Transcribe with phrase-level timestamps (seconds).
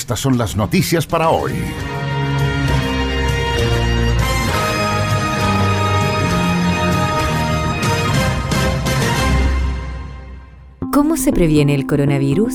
[0.00, 1.52] Estas son las noticias para hoy.
[10.90, 12.54] ¿Cómo se previene el coronavirus?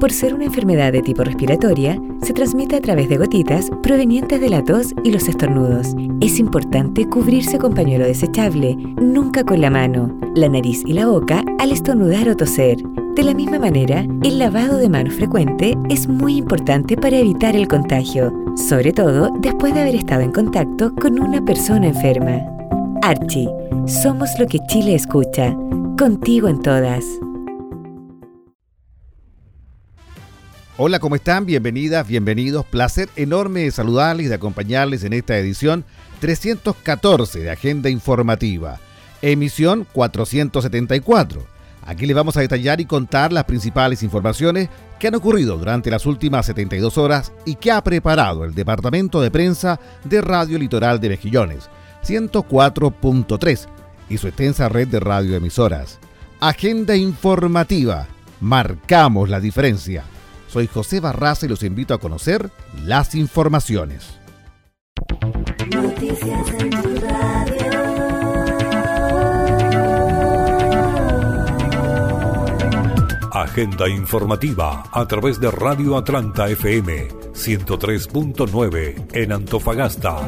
[0.00, 4.48] Por ser una enfermedad de tipo respiratoria, se transmite a través de gotitas provenientes de
[4.48, 5.94] la tos y los estornudos.
[6.22, 11.44] Es importante cubrirse con pañuelo desechable, nunca con la mano, la nariz y la boca
[11.58, 12.78] al estornudar o toser.
[13.14, 17.68] De la misma manera, el lavado de manos frecuente es muy importante para evitar el
[17.68, 22.40] contagio, sobre todo después de haber estado en contacto con una persona enferma.
[23.02, 23.50] Archie,
[23.86, 25.54] somos lo que Chile escucha,
[25.98, 27.04] contigo en todas.
[30.82, 31.44] Hola, ¿cómo están?
[31.44, 32.64] Bienvenidas, bienvenidos.
[32.64, 35.84] Placer enorme de saludarles y de acompañarles en esta edición
[36.20, 38.80] 314 de Agenda Informativa,
[39.20, 41.44] emisión 474.
[41.84, 46.06] Aquí les vamos a detallar y contar las principales informaciones que han ocurrido durante las
[46.06, 51.10] últimas 72 horas y que ha preparado el Departamento de Prensa de Radio Litoral de
[51.10, 51.68] Mejillones,
[52.06, 53.66] 104.3
[54.08, 55.98] y su extensa red de radioemisoras.
[56.40, 58.06] Agenda Informativa.
[58.40, 60.04] Marcamos la diferencia.
[60.50, 62.50] Soy José Barraza y los invito a conocer
[62.84, 64.18] las informaciones.
[65.72, 67.70] Noticias en tu radio.
[73.32, 80.26] Agenda informativa a través de Radio Atlanta FM 103.9 en Antofagasta.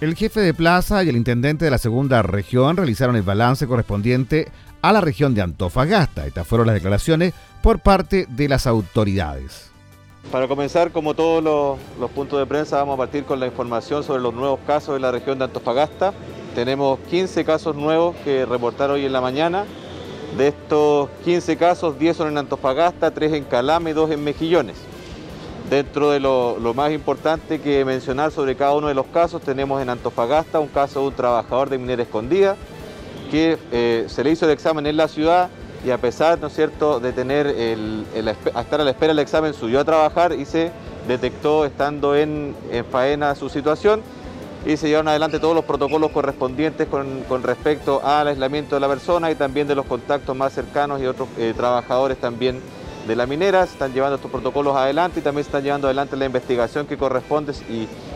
[0.00, 4.50] El jefe de plaza y el intendente de la segunda región realizaron el balance correspondiente
[4.82, 6.26] a la región de Antofagasta.
[6.26, 9.70] Estas fueron las declaraciones por parte de las autoridades.
[10.30, 11.42] Para comenzar, como todos
[11.98, 15.02] los, puntos de prensa, vamos a partir con la información sobre los nuevos casos en
[15.02, 16.12] la región de Antofagasta.
[16.54, 19.64] Tenemos 15 casos nuevos que reportar hoy en la mañana.
[20.36, 24.76] De estos 15 casos, 10 son en Antofagasta, 3 en Calama y 2 en Mejillones.
[25.68, 29.82] Dentro de lo, lo, más importante que mencionar sobre cada uno de los casos, tenemos
[29.82, 32.56] en Antofagasta un caso de un trabajador de minera escondida,
[33.30, 35.48] que eh, se le hizo el examen en la ciudad
[35.84, 39.54] y a pesar, ¿no es cierto?, de tener el, estar a la espera del examen,
[39.54, 40.70] subió a trabajar y se
[41.08, 44.02] detectó estando en, en faena su situación
[44.66, 49.30] y se llevaron adelante todos los protocolos correspondientes con, respecto al aislamiento de la persona
[49.30, 52.60] y también de los contactos más cercanos y otros eh, trabajadores también
[53.06, 56.16] de la minera, se están llevando estos protocolos adelante y también se están llevando adelante
[56.16, 57.54] la investigación que corresponde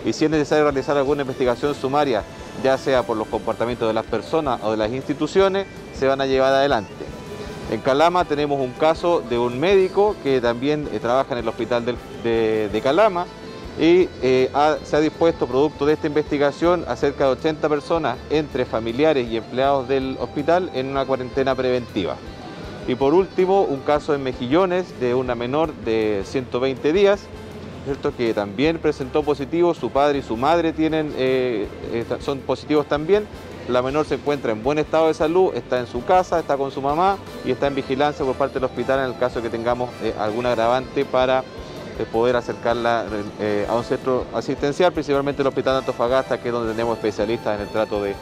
[0.04, 2.22] y si es necesario realizar alguna investigación sumaria,
[2.62, 6.26] ya sea por los comportamientos de las personas o de las instituciones, se van a
[6.26, 6.92] llevar adelante.
[7.70, 11.84] En Calama tenemos un caso de un médico que también eh, trabaja en el hospital
[12.22, 13.26] de, Calama
[13.80, 14.50] y eh,
[14.84, 19.38] se ha dispuesto, producto de esta investigación, a cerca de 80 personas, entre familiares y
[19.38, 22.16] empleados del hospital, en una cuarentena preventiva.
[22.86, 27.26] Y por último, un caso en Mejillones de una menor de 120 días,
[27.84, 28.14] ¿cierto?
[28.16, 31.68] que también presentó positivo, su padre y su madre tienen, eh,
[32.20, 33.26] son positivos también.
[33.68, 36.70] La menor se encuentra en buen estado de salud, está en su casa, está con
[36.70, 39.50] su mamá y está en vigilancia por parte del hospital en el caso de que
[39.56, 43.06] tengamos eh, algún agravante para eh, poder acercarla
[43.68, 47.62] a un centro asistencial, principalmente el Hospital de Antofagasta, que es donde tenemos especialistas en
[47.62, 48.14] el trato de,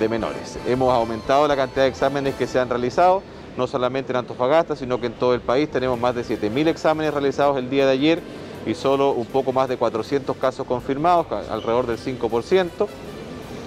[0.00, 0.58] de menores.
[0.66, 3.22] Hemos aumentado la cantidad de exámenes que se han realizado
[3.56, 7.14] no solamente en Antofagasta, sino que en todo el país tenemos más de 7.000 exámenes
[7.14, 8.22] realizados el día de ayer
[8.66, 12.68] y solo un poco más de 400 casos confirmados, alrededor del 5%,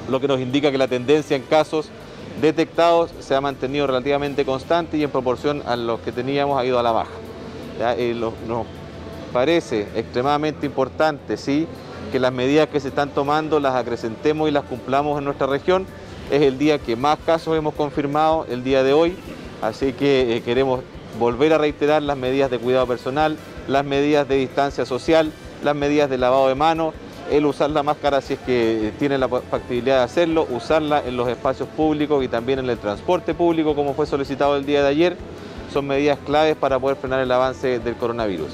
[0.10, 1.90] lo que nos indica que la tendencia en casos
[2.42, 6.80] detectados se ha mantenido relativamente constante y en proporción a los que teníamos ha ido
[6.80, 7.12] a la baja.
[7.80, 8.66] Eh, nos
[9.34, 11.68] parece extremadamente importante ¿sí?
[12.12, 15.86] que las medidas que se están tomando las acrecentemos y las cumplamos en nuestra región.
[16.32, 19.16] Es el día que más casos hemos confirmado, el día de hoy,
[19.62, 20.82] Así que eh, queremos
[21.20, 25.32] volver a reiterar las medidas de cuidado personal, las medidas de distancia social,
[25.64, 26.94] las medidas de lavado de manos,
[27.32, 31.28] el usar la máscara si es que tiene la factibilidad de hacerlo, usarla en los
[31.28, 35.18] espacios públicos y también en el transporte público como fue solicitado el día de ayer,
[35.74, 38.50] son medidas claves para poder frenar el avance del coronavirus.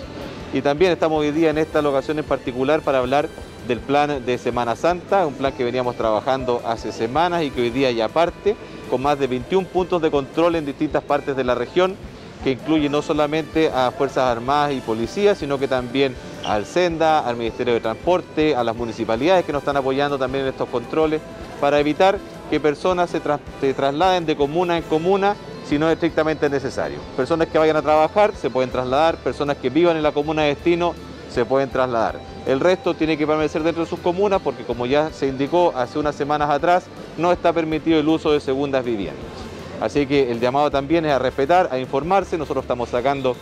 [0.54, 3.28] Y también estamos hoy día en esta locación en particular para hablar
[3.68, 7.70] del plan de Semana Santa, un plan que veníamos trabajando hace semanas y que hoy
[7.70, 8.56] día ya parte,
[8.90, 11.96] con más de 21 puntos de control en distintas partes de la región,
[12.44, 17.38] que incluye no solamente a Fuerzas Armadas y Policías, sino que también al Senda, al
[17.38, 21.22] Ministerio de Transporte, a las municipalidades que nos están apoyando también en estos controles,
[21.62, 22.20] para evitar
[22.50, 23.22] que personas se,
[23.62, 25.36] se trasladen de comuna en comuna
[25.66, 27.00] si no es estrictamente necesario.
[27.16, 30.50] Personas que vayan a trabajar se pueden trasladar, personas que vivan en la comuna de
[30.50, 30.94] destino
[31.30, 32.20] se pueden trasladar.
[32.46, 35.98] El resto tiene que permanecer dentro de sus comunas porque como ya se indicó hace
[35.98, 36.84] unas semanas atrás,
[37.18, 39.43] no está permitido el uso de segundas viviendas.
[39.84, 42.38] Así que el llamado también es a respetar, a informarse.
[42.38, 43.36] Nosotros estamos sacando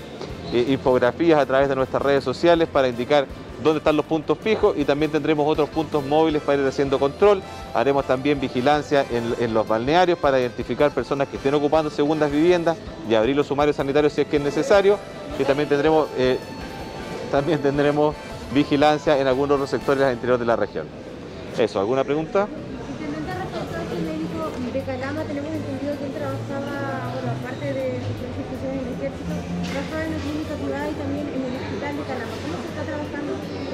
[0.51, 3.27] eh, infografías a través de nuestras redes sociales para indicar
[3.63, 7.43] dónde están los puntos fijos y también tendremos otros puntos móviles para ir haciendo control.
[7.75, 12.75] Haremos también vigilancia en, los balnearios para identificar personas que estén ocupando segundas viviendas
[13.07, 14.97] y abrir los sumarios sanitarios si es que es necesario.
[15.37, 16.39] Y también tendremos, eh,
[17.31, 18.15] también tendremos
[18.51, 20.87] vigilancia en algunos otros sectores al interior de la región.
[21.59, 22.47] Eso, ¿alguna pregunta?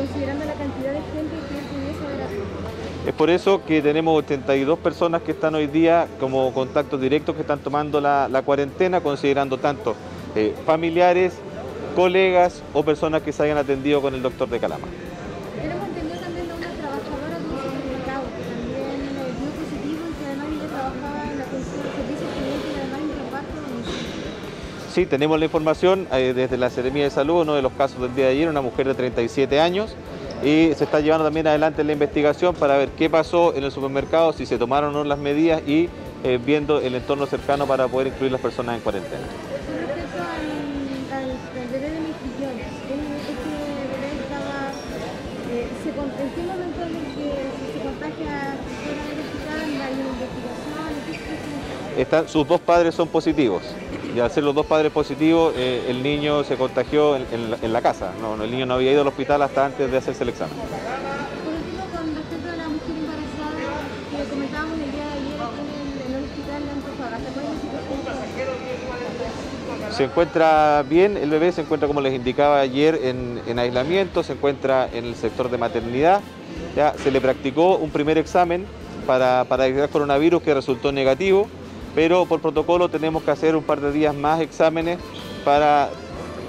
[0.07, 5.31] Considerando la cantidad de gente que él Es por eso que tenemos 82 personas que
[5.31, 9.95] están hoy día como contactos directos que están tomando la, la cuarentena, considerando tanto
[10.35, 11.33] eh, familiares,
[11.95, 14.87] colegas o personas que se hayan atendido con el doctor de Calama.
[15.55, 20.13] Tenemos entendido también de una trabajadora de un supermercado que también eh, dio positivo y
[20.13, 24.29] que además ella trabajaba en la atención de servicios clientes y además en reparto domicilio.
[24.97, 28.15] Sí, tenemos la información eh, desde la Seremía de Salud, uno de los casos del
[28.15, 29.95] día de ayer, una mujer de 37 años,
[30.41, 34.33] y se está llevando también adelante la investigación para ver qué pasó en el supermercado,
[34.33, 35.87] si se tomaron o no las medidas y
[36.23, 39.21] eh, viendo el entorno cercano para poder incluir las personas en cuarentena.
[51.95, 53.61] Están, sus dos padres son positivos.
[54.15, 57.57] Y al ser los dos padres positivos, eh, el niño se contagió en, en la,
[57.61, 58.11] en la casa.
[58.19, 60.55] No, no, el niño no había ido al hospital hasta antes de hacerse el examen.
[60.55, 63.51] Por último, con respecto a la mujer embarazada
[64.11, 67.45] que comentábamos el día de ayer aquí en el, en el hospital de Antofagasta, ¿cuál
[67.45, 67.97] es la situación?
[69.97, 74.33] Se encuentra bien, el bebé se encuentra, como les indicaba ayer, en, en aislamiento, se
[74.33, 76.21] encuentra en el sector de maternidad.
[76.75, 78.65] Ya se le practicó un primer examen
[79.07, 81.47] para, para detectar coronavirus que resultó negativo,
[81.97, 84.99] pero por protocolo tenemos que hacer un par de días más exámenes
[85.43, 85.89] para...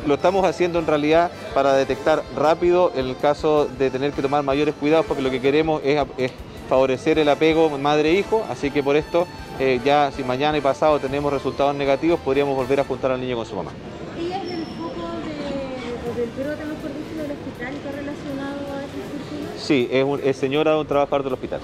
[0.07, 4.75] Lo estamos haciendo en realidad para detectar rápido el caso de tener que tomar mayores
[4.79, 6.33] cuidados porque lo que queremos es, es
[6.69, 9.27] favorecer el apego madre-hijo, así que por esto
[9.59, 13.37] eh, ya si mañana y pasado tenemos resultados negativos podríamos volver a juntar al niño
[13.37, 13.71] con su mamá.
[14.19, 19.65] Es del foco de, del brote, mejor dicho, del hospital, está relacionado a ese.
[19.67, 21.61] Sí, es, un- es señora de un trabajador del hospital.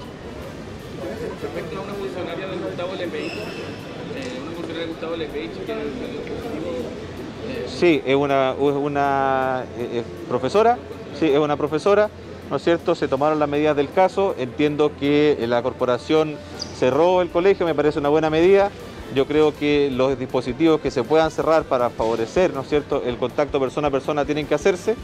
[7.67, 10.77] Sí, es una, una eh, profesora,
[11.19, 12.09] sí, es una profesora,
[12.49, 12.95] ¿no es cierto?
[12.95, 16.35] Se tomaron las medidas del caso, entiendo que la corporación
[16.77, 18.71] cerró el colegio, me parece una buena medida.
[19.13, 23.17] Yo creo que los dispositivos que se puedan cerrar para favorecer, ¿no es cierto?, el
[23.17, 24.95] contacto persona a persona tienen que hacerse.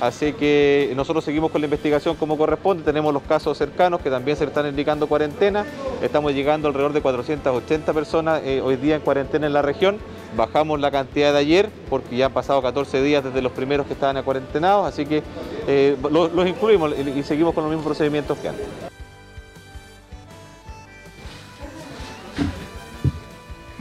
[0.00, 2.84] Así que nosotros seguimos con la investigación como corresponde.
[2.84, 5.64] Tenemos los casos cercanos que también se están indicando cuarentena.
[6.02, 9.98] Estamos llegando alrededor de 480 personas eh, hoy día en cuarentena en la región.
[10.36, 13.94] Bajamos la cantidad de ayer porque ya han pasado 14 días desde los primeros que
[13.94, 14.86] estaban cuarentenados.
[14.86, 15.22] Así que
[15.66, 18.95] eh, los, los incluimos y seguimos con los mismos procedimientos que antes.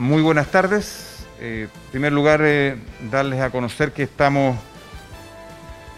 [0.06, 1.26] Muy buenas tardes.
[1.40, 2.76] Eh, en primer lugar, eh,
[3.10, 4.56] darles a conocer que estamos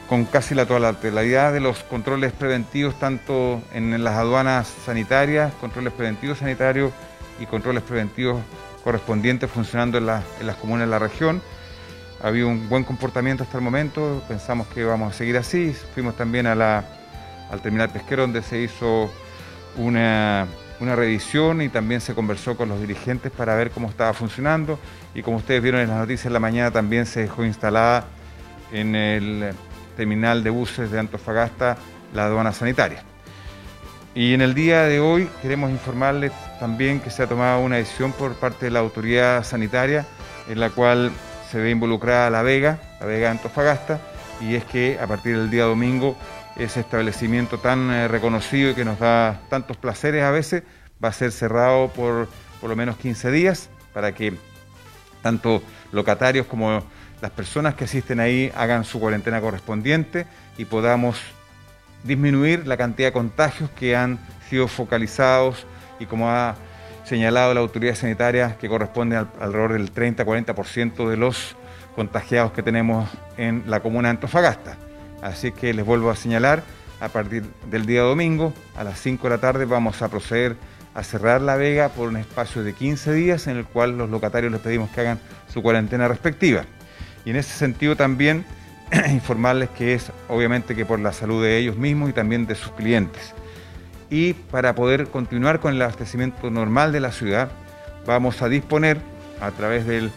[0.07, 6.37] con casi la totalidad de los controles preventivos, tanto en las aduanas sanitarias, controles preventivos
[6.37, 6.93] sanitarios
[7.37, 8.41] y controles preventivos
[8.81, 11.41] correspondientes funcionando en, la- en las comunas de la región.
[12.23, 15.75] Ha habido un buen comportamiento hasta el momento, pensamos que vamos a seguir así.
[15.93, 16.85] Fuimos también a la-
[17.51, 19.11] al terminal pesquero donde se hizo
[19.75, 20.47] una,
[20.79, 24.79] una revisión y también se conversó con los dirigentes para ver cómo estaba funcionando
[25.15, 28.05] y como ustedes vieron en las noticias en la mañana también se dejó instalada
[28.71, 29.53] en el
[29.95, 31.77] terminal de buses de Antofagasta
[32.13, 33.03] la aduana sanitaria.
[34.13, 38.11] Y en el día de hoy queremos informarles también que se ha tomado una decisión
[38.13, 40.05] por parte de la autoridad sanitaria
[40.49, 41.11] en la cual
[41.51, 43.99] se ve involucrada La Vega, La Vega Antofagasta,
[44.41, 46.17] y es que a partir del día domingo
[46.57, 50.63] ese establecimiento tan eh, reconocido y que nos da tantos placeres a veces
[51.03, 52.27] va a ser cerrado por
[52.59, 54.33] por lo menos 15 días para que
[55.21, 55.61] tanto
[55.91, 56.83] locatarios como
[57.21, 61.19] las personas que asisten ahí hagan su cuarentena correspondiente y podamos
[62.03, 65.65] disminuir la cantidad de contagios que han sido focalizados
[65.99, 66.55] y como ha
[67.05, 71.55] señalado la autoridad sanitaria que corresponde al, alrededor del 30-40% de los
[71.95, 74.77] contagiados que tenemos en la comuna de Antofagasta.
[75.21, 76.63] Así que les vuelvo a señalar,
[76.99, 80.55] a partir del día domingo a las 5 de la tarde vamos a proceder
[80.95, 84.51] a cerrar La Vega por un espacio de 15 días en el cual los locatarios
[84.51, 86.65] les pedimos que hagan su cuarentena respectiva.
[87.23, 88.45] Y en ese sentido también
[89.11, 92.71] informarles que es obviamente que por la salud de ellos mismos y también de sus
[92.71, 93.33] clientes.
[94.09, 97.49] Y para poder continuar con el abastecimiento normal de la ciudad,
[98.05, 98.97] vamos a disponer
[99.41, 100.11] a través del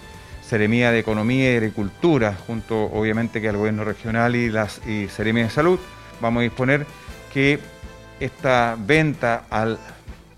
[0.50, 5.48] Seremía de Economía y Agricultura, junto obviamente que al gobierno regional y las y de
[5.48, 5.78] Salud,
[6.20, 6.86] vamos a disponer
[7.32, 7.60] que
[8.18, 9.78] esta venta al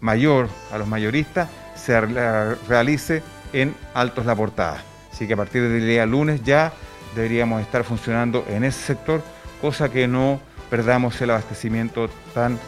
[0.00, 3.22] mayor, a los mayoristas, se realice
[3.54, 4.84] en Altos La Portada.
[5.10, 6.74] Así que a partir del día lunes ya
[7.14, 9.22] deberíamos estar funcionando en ese sector,
[9.62, 12.58] cosa que no perdamos el abastecimiento tan,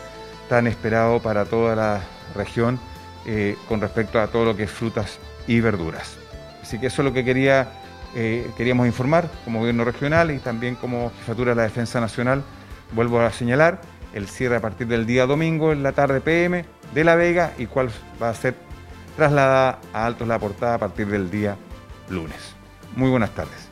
[0.49, 2.01] tan esperado para toda la
[2.35, 2.81] región
[3.27, 6.24] eh, con respecto a todo lo que es frutas y verduras.
[6.65, 7.21] Así que eso es lo que
[8.15, 12.43] eh, queríamos informar como gobierno regional y también como jefatura de la Defensa Nacional.
[12.93, 13.83] Vuelvo a señalar
[14.15, 17.67] el cierre a partir del día domingo en la tarde PM de La Vega y
[17.67, 17.91] cuál
[18.21, 18.55] va a ser
[19.15, 21.59] trasladada a Altos La Portada a partir del día
[22.09, 22.55] lunes.
[22.97, 23.69] Muy buenas tardes.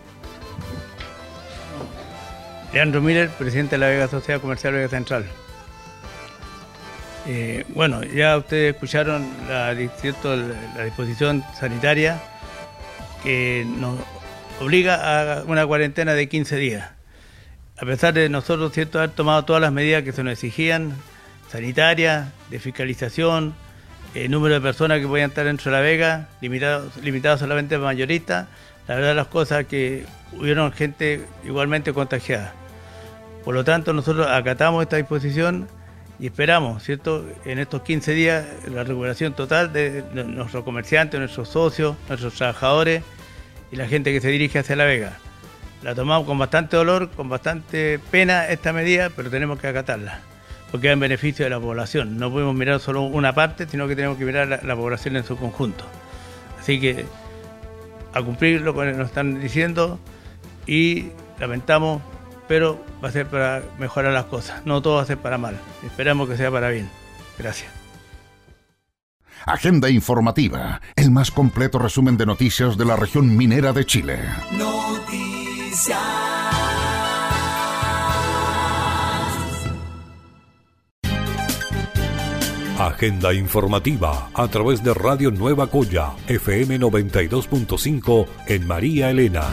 [2.75, 5.25] Leandro Miller, presidente de la Vega Sociedad Comercial Vega Central.
[7.27, 12.21] Eh, bueno, ya ustedes escucharon la disposición sanitaria
[13.23, 13.99] que nos
[14.61, 16.91] obliga a una cuarentena de 15 días.
[17.81, 18.99] A pesar de nosotros ¿cierto?
[18.99, 20.95] haber tomado todas las medidas que se nos exigían,
[21.49, 23.55] sanitarias, de fiscalización,
[24.15, 27.79] el número de personas que podían estar dentro de la Vega, limitado, limitado solamente a
[27.79, 28.47] mayoristas,
[28.87, 32.53] la verdad las cosas que hubieron gente igualmente contagiada.
[33.45, 35.67] Por lo tanto, nosotros acatamos esta disposición
[36.23, 41.97] y esperamos, ¿cierto?, en estos 15 días la recuperación total de nuestros comerciantes, nuestros socios,
[42.09, 43.03] nuestros trabajadores
[43.73, 45.19] y la gente que se dirige hacia La Vega.
[45.83, 50.21] La tomamos con bastante dolor, con bastante pena esta medida, pero tenemos que acatarla,
[50.71, 52.17] porque es en beneficio de la población.
[52.17, 55.25] No podemos mirar solo una parte, sino que tenemos que mirar la, la población en
[55.25, 55.85] su conjunto.
[56.61, 57.05] Así que
[58.15, 59.99] a cumplir lo que nos están diciendo
[60.69, 61.07] y
[61.41, 62.01] lamentamos
[62.53, 64.61] pero va a ser para mejorar las cosas.
[64.67, 65.59] No todo va a ser para mal.
[65.87, 66.87] Esperamos que sea para bien.
[67.39, 67.73] Gracias.
[69.47, 74.19] Agenda informativa, el más completo resumen de noticias de la región minera de Chile.
[74.51, 75.99] Noticias.
[82.79, 89.45] Agenda informativa a través de Radio Nueva Coya, FM 92.5 en María Elena.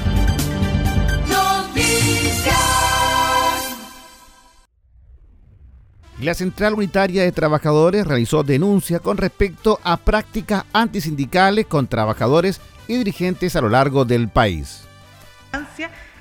[6.21, 12.59] La Central Unitaria de Trabajadores realizó denuncia con respecto a prácticas antisindicales con trabajadores
[12.89, 14.83] y dirigentes a lo largo del país.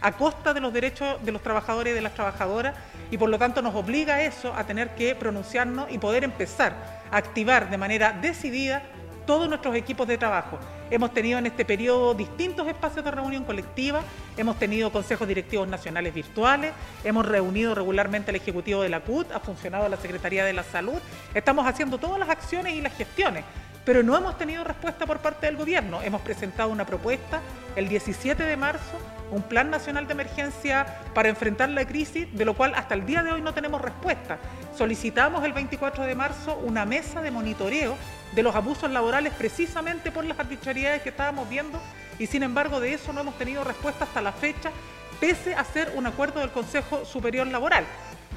[0.01, 2.77] A costa de los derechos de los trabajadores y de las trabajadoras
[3.11, 7.03] y por lo tanto nos obliga a eso, a tener que pronunciarnos y poder empezar
[7.11, 8.85] a activar de manera decidida
[9.29, 10.59] todos nuestros equipos de trabajo.
[10.91, 14.01] Hemos tenido en este periodo distintos espacios de reunión colectiva,
[14.39, 16.73] hemos tenido consejos directivos nacionales virtuales,
[17.05, 20.99] hemos reunido regularmente al Ejecutivo de la CUT, ha funcionado la Secretaría de la Salud,
[21.35, 23.45] estamos haciendo todas las acciones y las gestiones
[23.89, 26.03] pero no hemos tenido respuesta por parte del gobierno.
[26.03, 27.41] Hemos presentado una propuesta
[27.75, 28.99] el 17 de marzo,
[29.31, 33.23] un plan nacional de emergencia para enfrentar la crisis, de lo cual hasta el día
[33.23, 34.37] de hoy no tenemos respuesta.
[34.77, 37.97] Solicitamos el 24 de marzo una mesa de monitoreo
[38.33, 41.81] de los abusos laborales precisamente por las arbitrariedades que estábamos viendo
[42.19, 44.71] y sin embargo de eso no hemos tenido respuesta hasta la fecha,
[45.19, 47.87] pese a ser un acuerdo del Consejo Superior Laboral.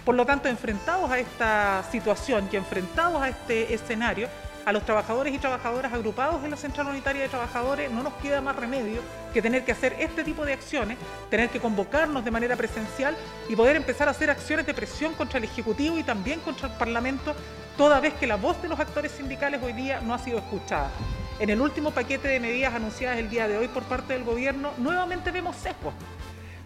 [0.06, 4.28] Por lo tanto, enfrentados a esta situación y enfrentados a este escenario,
[4.66, 8.42] a los trabajadores y trabajadoras agrupados en la Central Unitaria de Trabajadores no nos queda
[8.42, 9.02] más remedio
[9.34, 10.98] que tener que hacer este tipo de acciones,
[11.30, 13.16] tener que convocarnos de manera presencial
[13.50, 16.74] y poder empezar a hacer acciones de presión contra el Ejecutivo y también contra el
[16.76, 17.36] Parlamento,
[17.78, 20.92] toda vez que la voz de los actores sindicales hoy día no ha sido escuchada.
[21.40, 24.72] En el último paquete de medidas anunciadas el día de hoy por parte del Gobierno,
[24.78, 25.94] nuevamente vemos sesgos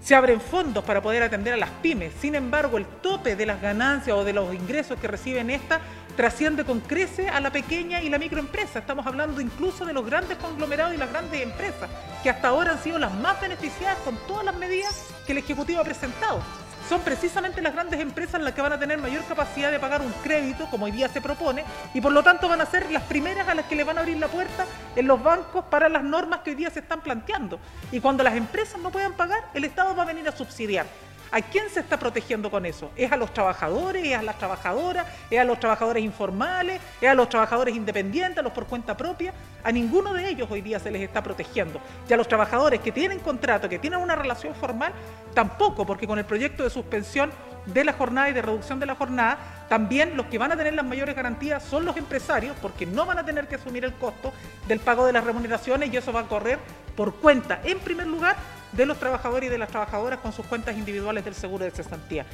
[0.06, 2.14] se abren fondos para poder atender a las pymes.
[2.22, 5.82] Sin embargo, el tope de las ganancias o de los ingresos que reciben estas
[6.16, 8.78] trasciende con crece a la pequeña y la microempresa.
[8.78, 11.90] Estamos hablando incluso de los grandes conglomerados y las grandes empresas,
[12.22, 15.82] que hasta ahora han sido las más beneficiadas con todas las medidas que el Ejecutivo
[15.82, 16.40] ha presentado
[16.88, 20.12] son precisamente las grandes empresas las que van a tener mayor capacidad de pagar un
[20.24, 21.64] crédito, como hoy día se propone,
[21.94, 24.02] y por lo tanto van a ser las primeras a las que le van a
[24.02, 24.66] abrir la puerta
[24.96, 27.60] en los bancos para las normas que hoy día se están planteando.
[27.92, 30.86] Y cuando las empresas no puedan pagar, el Estado va a venir a subsidiar.
[31.32, 32.92] ¿A quién se está protegiendo con eso?
[32.96, 34.06] ¿Es a los trabajadores?
[34.06, 35.06] ¿Es a las trabajadoras?
[35.30, 36.80] ¿Es a los trabajadores informales?
[37.02, 38.38] ¿Es a los trabajadores independientes?
[38.38, 39.34] ¿A los por cuenta propia?
[39.64, 41.82] A ninguno de ellos hoy día se les está protegiendo.
[42.08, 44.94] Y a los trabajadores que tienen contrato, que tienen una relación formal,
[45.34, 47.32] tampoco, porque con el proyecto de suspensión
[47.66, 50.74] de la jornada y de reducción de la jornada, también los que van a tener
[50.74, 54.32] las mayores garantías son los empresarios, porque no van a tener que asumir el costo
[54.68, 56.60] del pago de las remuneraciones y eso va a correr
[56.96, 58.36] por cuenta, en primer lugar,
[58.76, 62.26] de los trabajadores y de las trabajadoras con sus cuentas individuales del seguro de cesantía.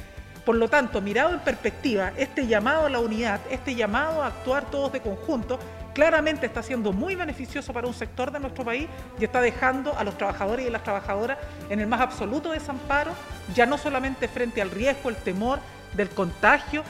[0.44, 4.68] Por lo tanto, mirado en perspectiva, este llamado a la unidad, este llamado a actuar
[4.70, 5.58] todos de conjunto,
[5.94, 8.88] claramente está siendo muy beneficioso para un sector de nuestro país
[9.20, 11.38] y está dejando a los trabajadores y las trabajadoras
[11.70, 13.12] en el más absoluto desamparo,
[13.54, 15.60] ya no solamente frente al riesgo, el temor
[15.94, 16.82] del contagio,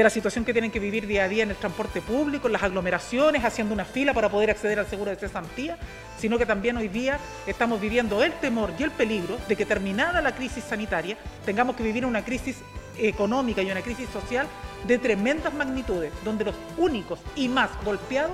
[0.00, 2.54] de la situación que tienen que vivir día a día en el transporte público, en
[2.54, 5.76] las aglomeraciones, haciendo una fila para poder acceder al seguro de cesantía,
[6.18, 10.22] sino que también hoy día estamos viviendo el temor y el peligro de que terminada
[10.22, 12.56] la crisis sanitaria tengamos que vivir una crisis
[12.96, 14.46] económica y una crisis social
[14.86, 18.32] de tremendas magnitudes, donde los únicos y más golpeados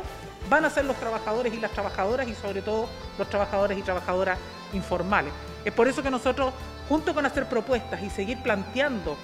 [0.48, 4.38] van a ser los trabajadores y las trabajadoras y sobre todo los trabajadores y trabajadoras
[4.72, 5.32] informales.
[5.64, 6.54] Es por eso que nosotros,
[6.88, 9.16] junto con hacer propuestas y seguir planteando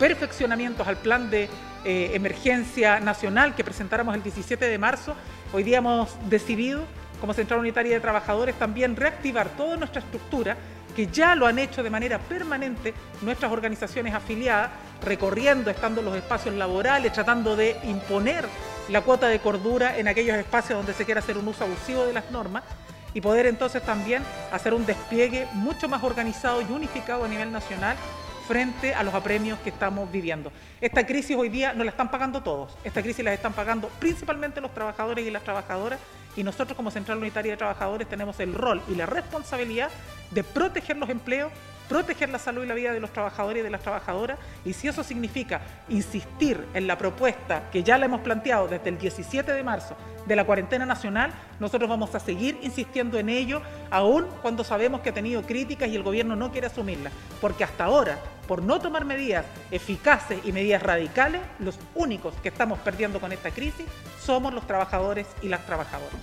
[0.00, 1.48] perfeccionamientos al plan de
[1.84, 5.14] eh, emergencia nacional que presentáramos el 17 de marzo,
[5.52, 6.84] hoy día hemos decidido,
[7.20, 10.56] como Central Unitaria de Trabajadores, también reactivar toda nuestra estructura,
[10.96, 14.70] que ya lo han hecho de manera permanente nuestras organizaciones afiliadas,
[15.04, 18.46] recorriendo, estando en los espacios laborales, tratando de imponer
[18.88, 22.14] la cuota de cordura en aquellos espacios donde se quiera hacer un uso abusivo de
[22.14, 22.62] las normas
[23.12, 27.96] y poder entonces también hacer un despliegue mucho más organizado y unificado a nivel nacional
[28.46, 30.52] frente a los apremios que estamos viviendo.
[30.80, 34.60] Esta crisis hoy día no la están pagando todos, esta crisis la están pagando principalmente
[34.60, 35.98] los trabajadores y las trabajadoras
[36.36, 39.90] y nosotros como Central Unitaria de Trabajadores tenemos el rol y la responsabilidad
[40.30, 41.52] de proteger los empleos,
[41.90, 44.86] proteger la salud y la vida de los trabajadores y de las trabajadoras y si
[44.86, 49.64] eso significa insistir en la propuesta que ya la hemos planteado desde el 17 de
[49.64, 55.00] marzo de la cuarentena nacional, nosotros vamos a seguir insistiendo en ello, aún cuando sabemos
[55.00, 58.78] que ha tenido críticas y el gobierno no quiere asumirlas, porque hasta ahora, por no
[58.78, 63.86] tomar medidas eficaces y medidas radicales, los únicos que estamos perdiendo con esta crisis
[64.24, 66.20] somos los trabajadores y las trabajadoras.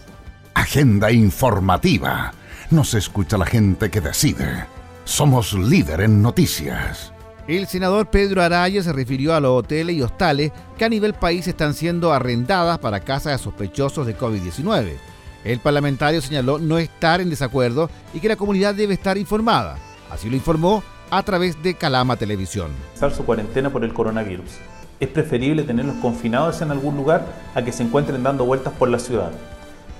[0.54, 2.32] Agenda informativa.
[2.72, 4.77] Nos escucha la gente que decide.
[5.08, 7.14] Somos líder en noticias.
[7.48, 11.48] El senador Pedro Araya se refirió a los hoteles y hostales que a nivel país
[11.48, 14.98] están siendo arrendadas para casas de sospechosos de COVID-19.
[15.46, 19.78] El parlamentario señaló no estar en desacuerdo y que la comunidad debe estar informada.
[20.12, 22.72] Así lo informó a través de Calama Televisión.
[23.00, 24.58] Su cuarentena por el coronavirus.
[25.00, 29.00] Es preferible tenerlos confinados en algún lugar a que se encuentren dando vueltas por la
[29.00, 29.32] ciudad.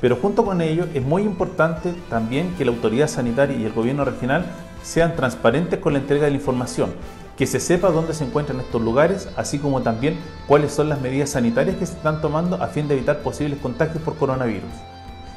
[0.02, 4.04] Pero junto con ello es muy importante también que la autoridad sanitaria y el gobierno
[4.04, 4.46] regional
[4.88, 6.92] sean transparentes con la entrega de la información
[7.38, 11.30] que se sepa dónde se encuentran estos lugares, así como también cuáles son las medidas
[11.30, 14.72] sanitarias que se están tomando a fin de evitar posibles contagios por coronavirus.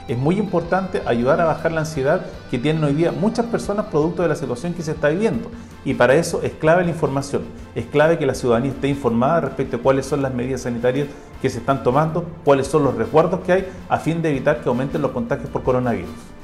[0.09, 4.23] Es muy importante ayudar a bajar la ansiedad que tienen hoy día muchas personas producto
[4.23, 5.51] de la situación que se está viviendo.
[5.85, 7.43] Y para eso es clave la información,
[7.75, 11.09] es clave que la ciudadanía esté informada respecto a cuáles son las medidas sanitarias
[11.43, 14.69] que se están tomando, cuáles son los resguardos que hay a fin de evitar que
[14.69, 16.40] aumenten los contagios por coronavirus.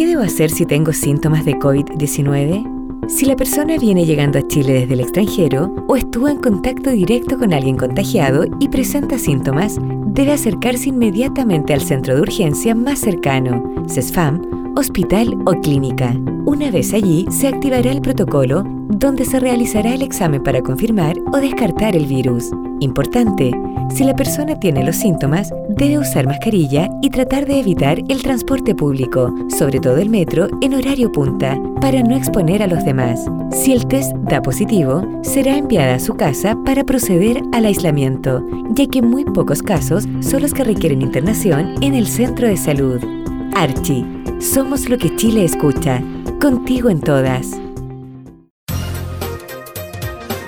[0.00, 3.06] ¿Qué debo hacer si tengo síntomas de COVID-19?
[3.06, 7.38] Si la persona viene llegando a Chile desde el extranjero o estuvo en contacto directo
[7.38, 13.62] con alguien contagiado y presenta síntomas, debe acercarse inmediatamente al centro de urgencia más cercano,
[13.90, 14.40] CESFAM,
[14.76, 16.14] hospital o clínica.
[16.46, 21.38] Una vez allí, se activará el protocolo donde se realizará el examen para confirmar o
[21.38, 22.50] descartar el virus.
[22.80, 23.52] Importante,
[23.94, 28.74] si la persona tiene los síntomas, debe usar mascarilla y tratar de evitar el transporte
[28.74, 33.24] público, sobre todo el metro, en horario punta, para no exponer a los demás.
[33.52, 38.86] Si el test da positivo, será enviada a su casa para proceder al aislamiento, ya
[38.86, 43.19] que muy pocos casos son los que requieren internación en el centro de salud.
[43.54, 44.04] Archie,
[44.40, 46.02] somos lo que Chile escucha.
[46.40, 47.48] Contigo en todas.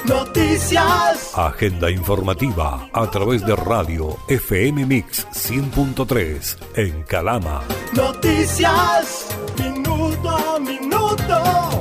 [0.06, 1.32] Noticias.
[1.36, 7.62] Agenda informativa a través de radio FM Mix 100.3 en Calama.
[7.94, 9.28] Noticias.
[9.58, 11.71] Minuto a minuto.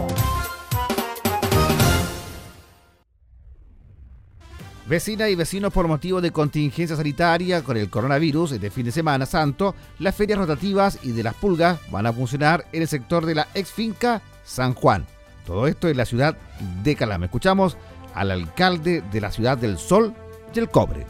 [4.92, 9.26] Vecinas y vecinos por motivo de contingencia sanitaria con el coronavirus de fin de semana
[9.26, 13.36] santo, las ferias rotativas y de las pulgas van a funcionar en el sector de
[13.36, 15.08] la ex finca San Juan.
[15.46, 16.36] Todo esto en la ciudad
[16.84, 17.24] de Calama.
[17.24, 17.78] Escuchamos
[18.14, 20.14] al alcalde de la ciudad del Sol
[20.54, 21.06] y el Cobre.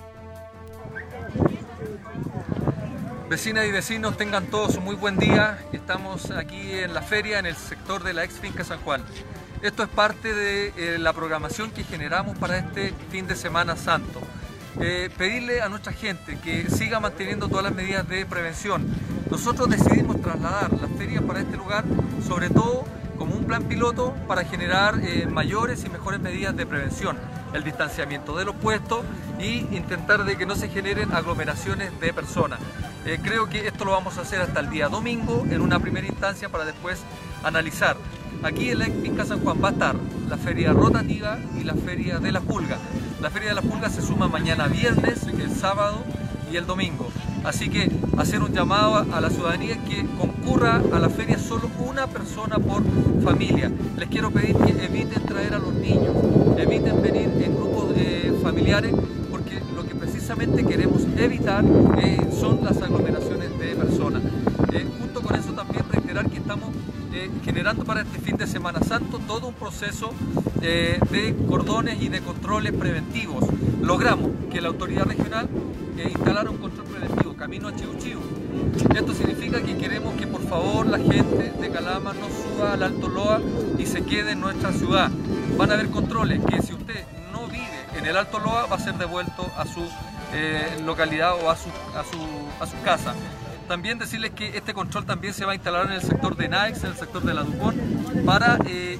[3.32, 5.58] Vecinas y vecinos, tengan todos un muy buen día.
[5.74, 9.04] Estamos aquí en la feria, en el sector de la ex finca San Juan.
[9.62, 14.20] Esto es parte de eh, la programación que generamos para este fin de Semana Santo.
[14.80, 18.88] Eh, pedirle a nuestra gente que siga manteniendo todas las medidas de prevención.
[19.30, 21.84] Nosotros decidimos trasladar las ferias para este lugar,
[22.28, 22.86] sobre todo
[23.20, 27.16] como un plan piloto para generar eh, mayores y mejores medidas de prevención,
[27.54, 29.02] el distanciamiento de los puestos
[29.40, 32.60] y intentar de que no se generen aglomeraciones de personas.
[33.24, 36.50] Creo que esto lo vamos a hacer hasta el día domingo en una primera instancia
[36.50, 37.00] para después
[37.44, 37.98] analizar.
[38.44, 39.96] Aquí en la Finca San Juan va a estar
[40.28, 42.78] la feria rotativa y la feria de la pulga.
[43.22, 46.00] La feria de la pulga se suma mañana viernes, el sábado
[46.52, 47.08] y el domingo.
[47.44, 52.08] Así que hacer un llamado a la ciudadanía que concurra a la feria solo una
[52.08, 52.84] persona por
[53.24, 53.72] familia.
[53.98, 56.16] Les quiero pedir que eviten traer a los niños,
[56.58, 58.92] eviten venir en grupos eh, familiares
[59.30, 61.64] porque lo que precisamente queremos evitar
[62.02, 64.24] eh, son las aglomeraciones de personas.
[64.74, 66.70] Eh, junto con eso también reiterar que estamos
[67.44, 70.14] generando para este fin de Semana Santo todo un proceso
[70.60, 73.46] de cordones y de controles preventivos.
[73.82, 75.50] Logramos que la autoridad regional
[76.10, 78.20] instalara un control preventivo camino a Chiu Chiu.
[78.96, 83.08] Esto significa que queremos que por favor la gente de Calama no suba al Alto
[83.08, 83.42] Loa
[83.78, 85.12] y se quede en nuestra ciudad.
[85.58, 88.80] Van a haber controles que si usted no vive en el Alto Loa va a
[88.80, 89.82] ser devuelto a su
[90.34, 92.18] eh, localidad o a su, a su,
[92.60, 93.14] a su casa.
[93.68, 96.84] También decirles que este control también se va a instalar en el sector de Naix,
[96.84, 97.78] en el sector de la Dupont,
[98.26, 99.00] para eh,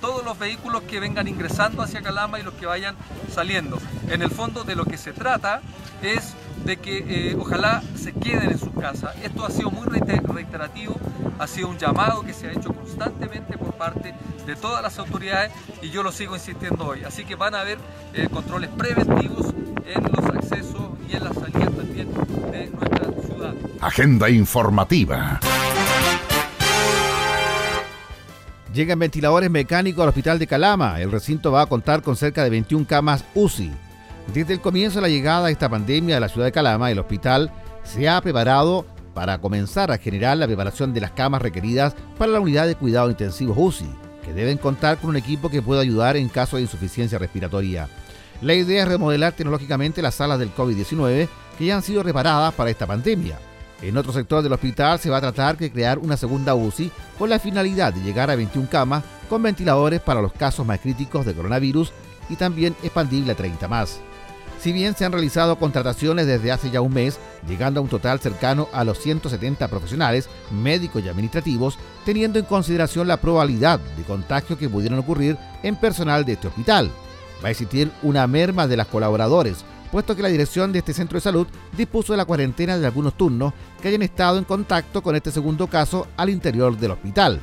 [0.00, 2.96] todos los vehículos que vengan ingresando hacia Calama y los que vayan
[3.32, 3.78] saliendo.
[4.08, 5.62] En el fondo de lo que se trata
[6.02, 9.14] es de que eh, ojalá se queden en su casa.
[9.22, 10.96] Esto ha sido muy reiterativo,
[11.38, 14.14] ha sido un llamado que se ha hecho constantemente por parte
[14.46, 17.04] de todas las autoridades y yo lo sigo insistiendo hoy.
[17.04, 17.78] Así que van a haber
[18.14, 19.54] eh, controles preventivos
[19.86, 22.08] en los accesos y en las salidas también
[22.50, 23.54] de nuestra ciudad.
[23.80, 25.40] Agenda informativa.
[28.72, 31.00] Llegan ventiladores mecánicos al Hospital de Calama.
[31.00, 33.70] El recinto va a contar con cerca de 21 camas UCI.
[34.32, 36.98] Desde el comienzo de la llegada de esta pandemia a la ciudad de Calama, el
[36.98, 42.32] hospital se ha preparado para comenzar a generar la preparación de las camas requeridas para
[42.32, 43.90] la unidad de cuidado intensivos UCI,
[44.24, 47.88] que deben contar con un equipo que pueda ayudar en caso de insuficiencia respiratoria.
[48.42, 51.28] La idea es remodelar tecnológicamente las salas del COVID-19
[51.58, 53.38] que ya han sido reparadas para esta pandemia
[53.82, 57.28] en otro sector del hospital se va a tratar de crear una segunda UCI con
[57.28, 61.34] la finalidad de llegar a 21 camas con ventiladores para los casos más críticos de
[61.34, 61.92] coronavirus
[62.28, 64.00] y también expandible a 30 más.
[64.60, 68.20] Si bien se han realizado contrataciones desde hace ya un mes, llegando a un total
[68.20, 74.56] cercano a los 170 profesionales, médicos y administrativos, teniendo en consideración la probabilidad de contagio
[74.56, 76.92] que pudieran ocurrir en personal de este hospital.
[77.42, 81.16] Va a existir una merma de las colaboradores, puesto que la dirección de este centro
[81.16, 85.16] de salud dispuso de la cuarentena de algunos turnos que hayan estado en contacto con
[85.16, 87.40] este segundo caso al interior del hospital.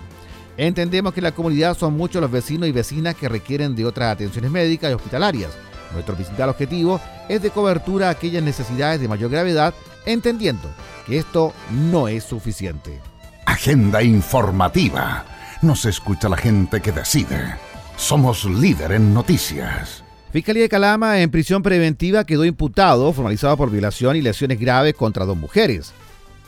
[0.57, 4.13] Entendemos que en la comunidad son muchos los vecinos y vecinas que requieren de otras
[4.13, 5.51] atenciones médicas y hospitalarias.
[5.93, 9.73] Nuestro principal objetivo es de cobertura a aquellas necesidades de mayor gravedad,
[10.05, 10.69] entendiendo
[11.05, 12.99] que esto no es suficiente.
[13.45, 15.25] Agenda informativa.
[15.61, 17.68] Nos escucha la gente que decide.
[17.99, 20.05] Somos líder en noticias.
[20.31, 25.25] Fiscalía de Calama en prisión preventiva quedó imputado, formalizado por violación y lesiones graves contra
[25.25, 25.91] dos mujeres.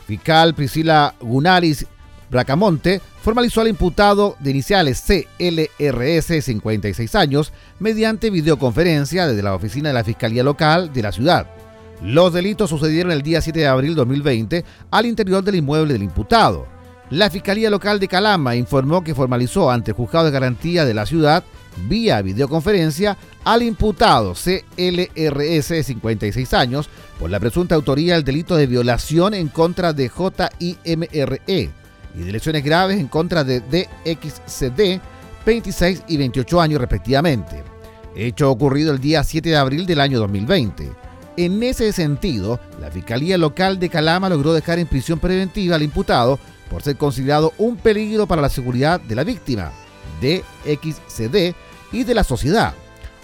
[0.08, 1.86] Fiscal Priscila Gunaris
[2.32, 9.96] Bracamonte formalizó al imputado de iniciales CLRS 56 años mediante videoconferencia desde la oficina de
[9.96, 11.48] la Fiscalía Local de la ciudad.
[12.02, 16.04] Los delitos sucedieron el día 7 de abril de 2020 al interior del inmueble del
[16.04, 16.66] imputado.
[17.12, 21.06] La Fiscalía Local de Calama informó que formalizó ante el Juzgado de Garantía de la
[21.06, 21.44] ciudad
[21.90, 29.34] vía videoconferencia al imputado CLRS 56 años por la presunta autoría del delito de violación
[29.34, 31.42] en contra de JIMRE
[32.16, 35.02] y de lesiones graves en contra de DXCD
[35.46, 37.62] 26 y 28 años respectivamente.
[38.16, 40.90] Hecho ocurrido el día 7 de abril del año 2020.
[41.36, 46.40] En ese sentido, la Fiscalía Local de Calama logró dejar en prisión preventiva al imputado
[46.72, 49.72] por ser considerado un peligro para la seguridad de la víctima
[50.22, 51.54] de XCD
[51.92, 52.74] y de la sociedad.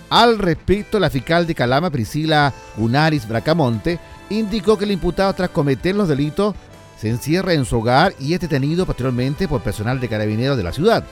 [0.10, 5.96] Al respecto, la fiscal de Calama, Priscila Unaris Bracamonte, indicó que el imputado tras cometer
[5.96, 6.56] los delitos
[7.00, 10.74] se encierra en su hogar y es detenido posteriormente por personal de carabineros de la
[10.74, 11.06] ciudad.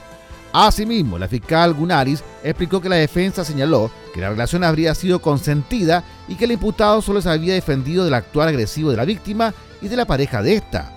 [0.51, 6.03] Asimismo, la fiscal Gunaris explicó que la defensa señaló que la relación habría sido consentida
[6.27, 9.87] y que el imputado solo se había defendido del actual agresivo de la víctima y
[9.87, 10.94] de la pareja de esta.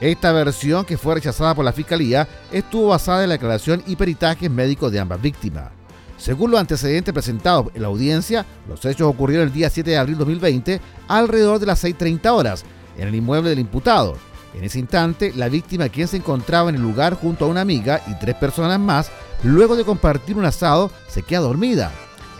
[0.00, 4.48] Esta versión, que fue rechazada por la Fiscalía, estuvo basada en la declaración y peritajes
[4.48, 5.70] médicos de ambas víctimas.
[6.16, 10.14] Según los antecedentes presentados en la audiencia, los hechos ocurrieron el día 7 de abril
[10.14, 12.64] de 2020 alrededor de las 6.30 horas
[12.96, 14.16] en el inmueble del imputado.
[14.54, 18.00] En ese instante, la víctima, quien se encontraba en el lugar junto a una amiga
[18.06, 19.10] y tres personas más,
[19.42, 21.92] luego de compartir un asado, se queda dormida.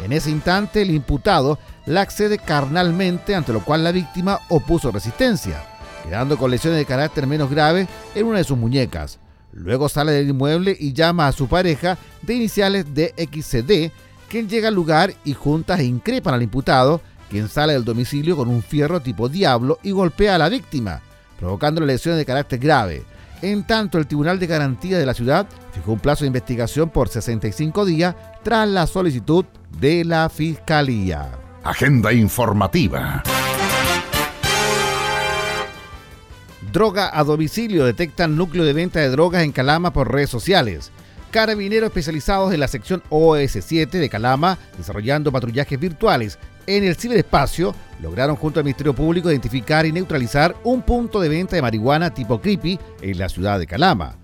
[0.05, 5.78] En ese instante, el imputado la accede carnalmente, ante lo cual la víctima opuso resistencia,
[6.05, 9.19] quedando con lesiones de carácter menos grave en una de sus muñecas.
[9.53, 13.93] Luego sale del inmueble y llama a su pareja de iniciales de XCD,
[14.29, 18.63] quien llega al lugar y juntas increpan al imputado, quien sale del domicilio con un
[18.63, 21.01] fierro tipo diablo y golpea a la víctima,
[21.39, 23.05] provocando lesiones de carácter grave.
[23.41, 27.09] En tanto, el Tribunal de Garantía de la ciudad fijó un plazo de investigación por
[27.09, 29.45] 65 días tras la solicitud
[29.79, 31.31] de la Fiscalía.
[31.63, 33.23] Agenda informativa.
[36.73, 40.91] Droga a domicilio detectan núcleo de venta de drogas en Calama por redes sociales.
[41.31, 48.37] Carabineros especializados en la sección OS7 de Calama, desarrollando patrullajes virtuales en el ciberespacio, lograron
[48.37, 52.79] junto al Ministerio Público identificar y neutralizar un punto de venta de marihuana tipo creepy
[53.01, 54.17] en la ciudad de Calama.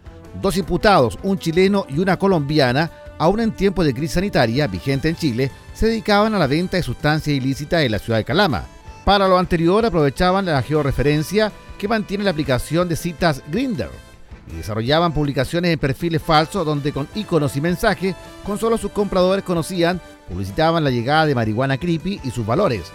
[0.42, 5.16] Dos imputados, un chileno y una colombiana, aún en tiempo de crisis sanitaria vigente en
[5.16, 8.66] Chile, se dedicaban a la venta de sustancias ilícitas en la ciudad de Calama.
[9.04, 13.90] Para lo anterior aprovechaban la georreferencia que mantiene la aplicación de citas Grinder
[14.52, 19.44] y desarrollaban publicaciones en perfiles falsos donde con iconos y mensajes con solo sus compradores
[19.44, 22.92] conocían, publicitaban la llegada de marihuana creepy y sus valores,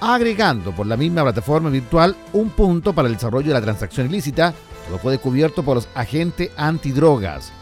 [0.00, 4.54] agregando por la misma plataforma virtual un punto para el desarrollo de la transacción ilícita,
[4.88, 7.52] todo fue descubierto por los agentes antidrogas.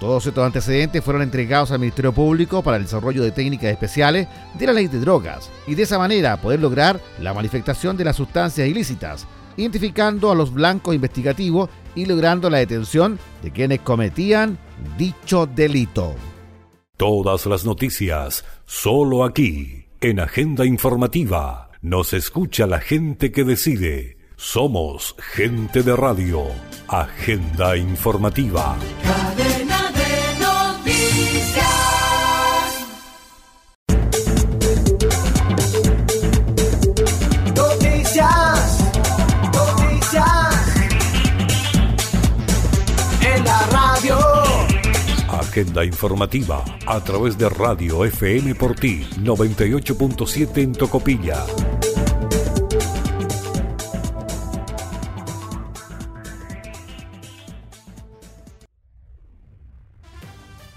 [0.00, 4.66] Todos estos antecedentes fueron entregados al Ministerio Público para el desarrollo de técnicas especiales de
[4.66, 8.66] la ley de drogas y de esa manera poder lograr la manifestación de las sustancias
[8.66, 14.58] ilícitas, identificando a los blancos investigativos y logrando la detención de quienes cometían
[14.96, 16.14] dicho delito.
[16.96, 21.70] Todas las noticias, solo aquí, en Agenda Informativa.
[21.80, 24.18] Nos escucha la gente que decide.
[24.36, 26.44] Somos gente de radio.
[26.88, 28.76] Agenda Informativa.
[45.52, 51.44] Agenda informativa a través de Radio FM por ti 98.7 en Tocopilla.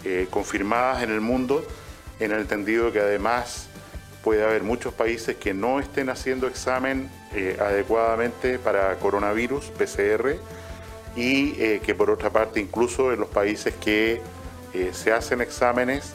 [0.05, 1.65] eh, confirmadas en el mundo,
[2.19, 3.69] en el entendido que además
[4.23, 10.37] puede haber muchos países que no estén haciendo examen eh, adecuadamente para coronavirus, PCR,
[11.15, 14.21] y eh, que por otra parte incluso en los países que
[14.73, 16.13] eh, se hacen exámenes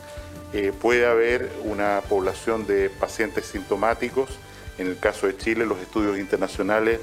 [0.53, 4.31] eh, puede haber una población de pacientes sintomáticos.
[4.79, 7.01] En el caso de Chile, los estudios internacionales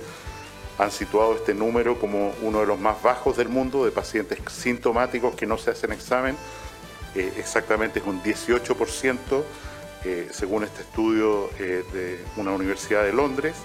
[0.78, 5.36] han situado este número como uno de los más bajos del mundo de pacientes sintomáticos
[5.36, 6.36] que no se hacen examen.
[7.14, 9.44] exactamente es un 18%
[10.32, 13.56] según este estudio de una universidad de Londres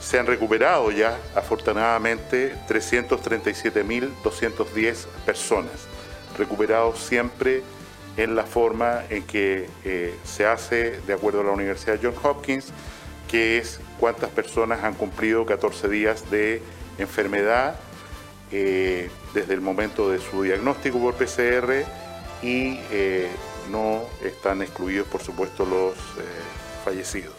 [0.00, 5.86] Se han recuperado ya, afortunadamente, 337.210 personas,
[6.38, 7.62] recuperados siempre
[8.16, 12.66] en la forma en que eh, se hace de acuerdo a la Universidad Johns Hopkins,
[13.28, 16.62] que es cuántas personas han cumplido 14 días de
[16.98, 17.74] enfermedad
[18.52, 21.84] eh, desde el momento de su diagnóstico por PCR
[22.42, 23.28] y eh,
[23.72, 26.22] no están excluidos, por supuesto, los eh,
[26.84, 27.34] fallecidos.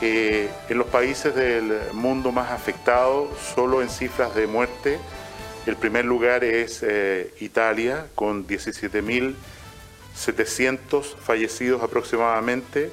[0.00, 4.98] en los países del mundo más afectados, solo en cifras de muerte,
[5.66, 6.84] el primer lugar es
[7.40, 12.92] Italia, con 17.700 fallecidos aproximadamente.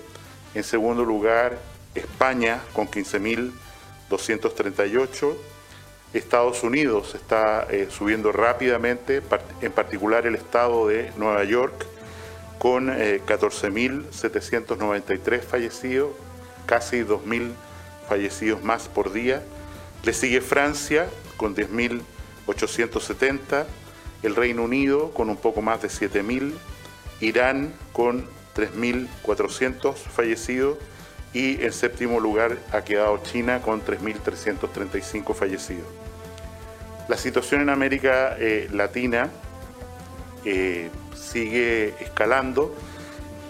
[0.54, 1.58] En segundo lugar,
[1.96, 5.36] España, con 15.238
[6.18, 9.22] Estados Unidos está eh, subiendo rápidamente,
[9.62, 11.86] en particular el estado de Nueva York,
[12.58, 16.12] con 14.793 eh, fallecidos,
[16.66, 17.52] casi 2.000
[18.08, 19.44] fallecidos más por día.
[20.04, 23.66] Le sigue Francia con 10.870,
[24.24, 26.54] el Reino Unido con un poco más de 7.000,
[27.20, 28.26] Irán con
[28.56, 30.78] 3.400 fallecidos
[31.36, 35.86] y en séptimo lugar ha quedado China con 3.335 fallecidos.
[37.10, 39.30] La situación en América eh, Latina
[40.46, 42.74] eh, sigue escalando,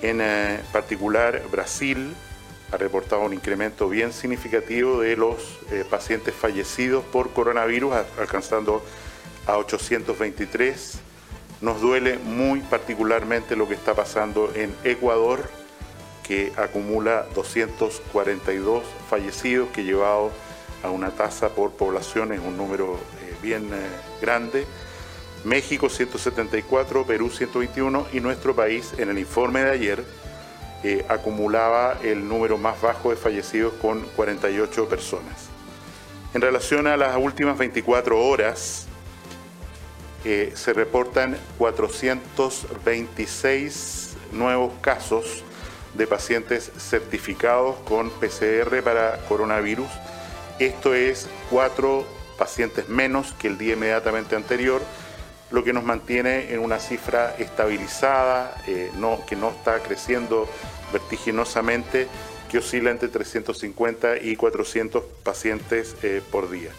[0.01, 2.15] en eh, particular Brasil
[2.71, 5.59] ha reportado un incremento bien significativo de los
[5.91, 8.83] pacientes fallecidos por coronavirus, alcanzando
[9.45, 10.97] a 823.
[11.61, 15.47] Nos duele muy particularmente lo que está pasando en Ecuador,
[16.27, 20.31] que acumula 242 fallecidos, que llevado
[20.83, 22.99] a una tasa por población es un número
[23.41, 23.87] bien eh,
[24.21, 24.65] grande.
[25.43, 30.03] México 174, Perú 121 y nuestro país en el informe de ayer
[30.83, 35.49] eh, acumulaba el número más bajo de fallecidos con 48 personas.
[36.33, 38.87] En relación a las últimas 24 horas,
[40.25, 45.43] eh, se reportan 426 nuevos casos
[45.95, 49.89] de pacientes certificados con PCR para coronavirus.
[50.59, 52.05] Esto es cuatro
[52.37, 54.81] pacientes menos que el día inmediatamente anterior,
[55.51, 60.49] lo que nos mantiene en una cifra estabilizada, eh, no, que no está creciendo
[60.91, 62.07] vertiginosamente,
[62.49, 66.71] que oscila entre 350 y 400 pacientes eh, por día.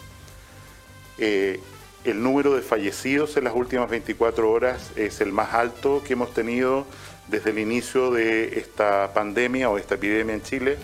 [1.17, 1.59] Eh,
[2.03, 6.33] el número de fallecidos en las últimas 24 horas es el más alto que hemos
[6.33, 6.85] tenido
[7.27, 10.77] desde el inicio de esta pandemia o esta epidemia en Chile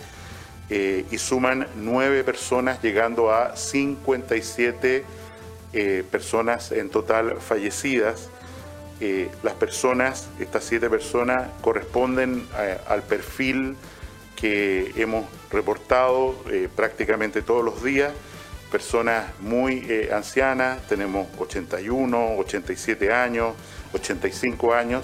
[0.70, 5.04] eh, y suman nueve personas llegando a 57
[5.74, 8.30] eh, personas en total fallecidas.
[9.00, 12.48] Eh, las personas, estas siete personas, corresponden
[12.88, 13.76] al perfil
[14.36, 16.36] que hemos reportado
[16.76, 18.12] prácticamente todos los días.
[18.72, 23.54] Personas muy ancianas, tenemos 81, 87 años,
[23.94, 25.04] 85 años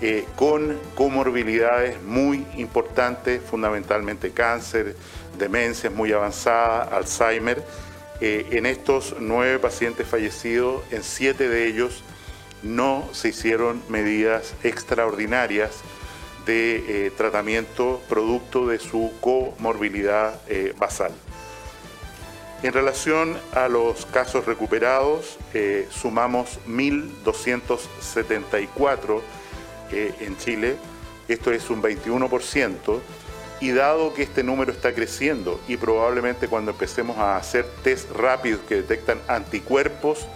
[0.00, 4.94] eh, con comorbilidades muy importantes, fundamentalmente cáncer,
[5.36, 7.64] demencias muy avanzadas, Alzheimer.
[8.20, 12.04] Eh, en estos nueve pacientes fallecidos, en siete de ellos
[12.62, 15.80] no se hicieron medidas extraordinarias
[16.46, 20.40] de eh, tratamiento producto de su comorbilidad
[20.78, 21.10] basal.
[22.62, 25.38] En relación a los casos recuperados,
[25.90, 29.22] sumamos 1.274
[29.90, 30.76] en Chile,
[31.28, 33.00] esto es un 21%,
[33.60, 38.60] y dado que este número está creciendo y probablemente cuando empecemos a hacer test rápidos
[38.68, 40.26] que detectan anticuerpos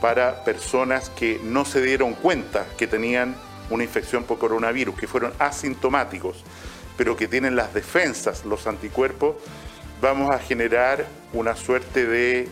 [0.00, 3.34] para personas que no se dieron cuenta que tenían
[3.70, 6.44] una infección por coronavirus, que fueron asintomáticos,
[6.96, 9.36] pero que tienen las defensas, los anticuerpos,
[10.00, 12.48] vamos a generar una suerte de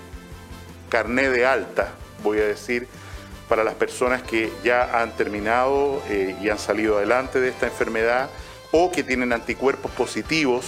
[0.89, 2.89] carné de alta, voy a decir,
[3.49, 8.29] para las personas que ya han terminado eh, y han salido adelante de esta enfermedad
[8.71, 10.67] o que tienen anticuerpos positivos,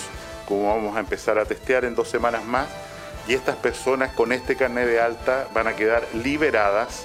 [0.48, 2.68] como vamos a empezar a testear en dos semanas más,
[3.28, 7.04] y estas personas con este carnet de alta van a quedar liberadas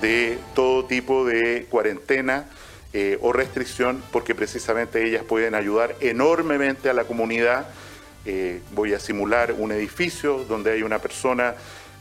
[0.00, 2.46] de todo tipo de cuarentena
[2.92, 7.66] eh, o restricción, porque precisamente ellas pueden ayudar enormemente a la comunidad.
[8.24, 11.54] Eh, voy a simular un edificio donde hay una persona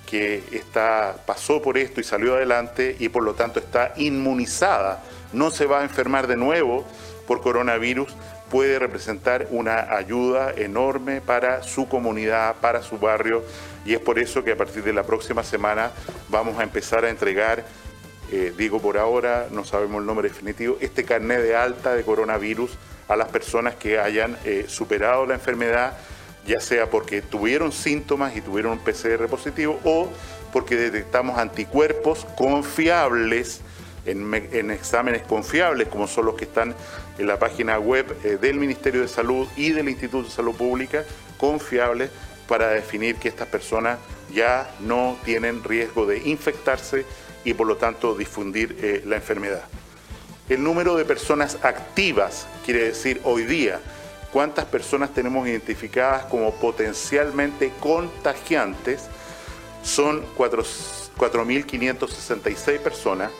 [0.05, 5.51] que está, pasó por esto y salió adelante y por lo tanto está inmunizada, no
[5.51, 6.85] se va a enfermar de nuevo
[7.27, 8.13] por coronavirus,
[8.49, 13.43] puede representar una ayuda enorme para su comunidad, para su barrio,
[13.85, 15.91] y es por eso que a partir de la próxima semana
[16.27, 17.63] vamos a empezar a entregar,
[18.31, 22.71] eh, digo por ahora, no sabemos el nombre definitivo, este carnet de alta de coronavirus
[23.07, 25.97] a las personas que hayan eh, superado la enfermedad
[26.45, 30.09] ya sea porque tuvieron síntomas y tuvieron un PCR positivo o
[30.51, 33.61] porque detectamos anticuerpos confiables
[34.05, 36.75] en, exámenes confiables, como son los que están
[37.17, 41.03] en la página web eh, del Ministerio de Salud y del Instituto de Salud Pública,
[41.37, 42.09] confiables
[42.47, 43.99] para definir que estas personas
[44.33, 47.05] ya no tienen riesgo de infectarse
[47.43, 49.63] y por lo tanto difundir eh, la enfermedad.
[50.49, 53.79] El número de personas activas, quiere decir hoy día,
[54.31, 59.07] cuántas personas tenemos identificadas como potencialmente contagiantes,
[59.83, 63.31] son 4.566 personas,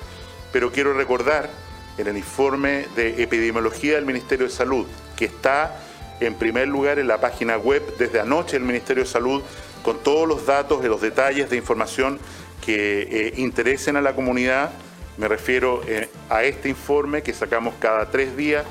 [0.51, 1.49] pero quiero recordar
[1.97, 5.77] en el informe de epidemiología del Ministerio de Salud, que está
[6.19, 9.41] en primer lugar en la página web desde anoche del Ministerio de Salud,
[9.83, 12.19] con todos los datos y los detalles de información
[12.63, 14.69] que eh, interesen a la comunidad.
[15.17, 18.63] Me refiero eh, a este informe que sacamos cada tres días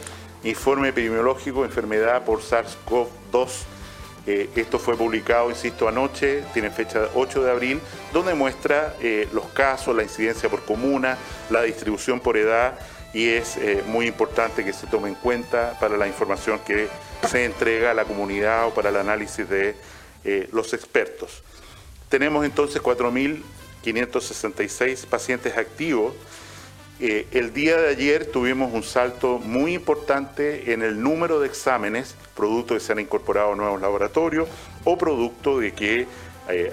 [0.44, 3.48] informe epidemiológico, enfermedad por SARS-CoV-2.
[4.26, 7.80] Eh, esto fue publicado, insisto, anoche, tiene fecha 8 de abril,
[8.12, 11.18] donde muestra eh, los casos, la incidencia por comuna,
[11.48, 12.78] la distribución por edad
[13.12, 16.88] y es eh, muy importante que se tome en cuenta para la información que
[17.28, 19.74] se entrega a la comunidad o para el análisis de
[20.52, 21.42] los expertos.
[22.10, 26.12] Tenemos entonces 4.566 pacientes activos.
[27.00, 32.14] Eh, el día de ayer tuvimos un salto muy importante en el número de exámenes,
[32.36, 34.48] producto de que se han incorporado nuevos laboratorios
[34.84, 36.06] o producto de que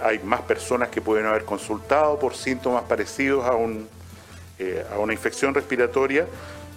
[0.01, 3.55] hay más personas que pueden haber consultado por síntomas parecidos a
[4.59, 6.25] eh, a una infección respiratoria.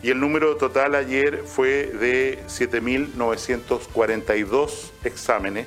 [0.03, 5.67] Y el número total ayer fue de 7.942 exámenes,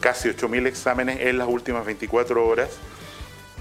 [0.00, 2.68] casi 8.000 exámenes en las últimas 24 horas,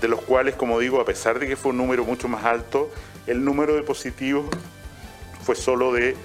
[0.02, 2.92] de los cuales, como digo, a pesar de que fue un número mucho más alto,
[3.28, 4.46] el número de positivos
[5.44, 6.16] fue solo de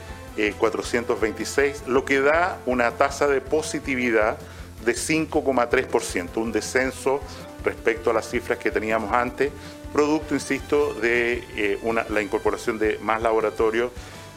[0.59, 4.39] 426, eh, lo que da una tasa de positividad
[4.85, 7.21] de 5,3%, un descenso
[7.65, 9.53] respecto a las cifras que teníamos antes,
[9.93, 11.79] producto, insisto, de eh,
[12.09, 13.93] la incorporación de más laboratorios